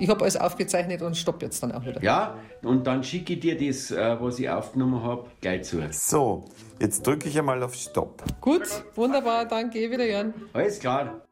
[0.00, 2.02] Ich habe alles aufgezeichnet und stopp jetzt dann auch wieder.
[2.02, 5.80] Ja, und dann schicke ich dir das, äh, was ich aufgenommen habe, gleich zu.
[5.92, 6.46] So,
[6.80, 8.24] jetzt drücke ich einmal auf Stopp.
[8.40, 8.66] Gut,
[8.96, 10.34] wunderbar, danke, wieder Jan.
[10.52, 11.22] Alles klar.